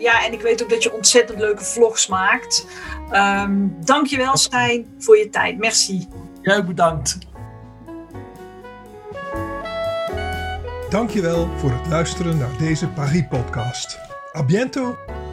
ja, 0.00 0.24
en 0.24 0.32
ik 0.32 0.40
weet 0.40 0.62
ook 0.62 0.70
dat 0.70 0.82
je 0.82 0.94
ontzettend 0.94 1.38
leuke 1.38 1.64
vlogs 1.64 2.06
maakt. 2.06 2.66
Um, 3.12 3.76
dankjewel 3.84 4.36
Stijn 4.36 4.94
voor 4.98 5.18
je 5.18 5.30
tijd. 5.30 5.58
Merci. 5.58 6.08
Jij 6.42 6.56
ook 6.56 6.66
bedankt. 6.66 7.18
Dankjewel 10.96 11.48
voor 11.56 11.70
het 11.70 11.86
luisteren 11.86 12.38
naar 12.38 12.58
deze 12.58 12.88
Paris 12.88 13.24
podcast. 13.28 13.98
A 14.36 14.44
bientôt! 14.44 15.25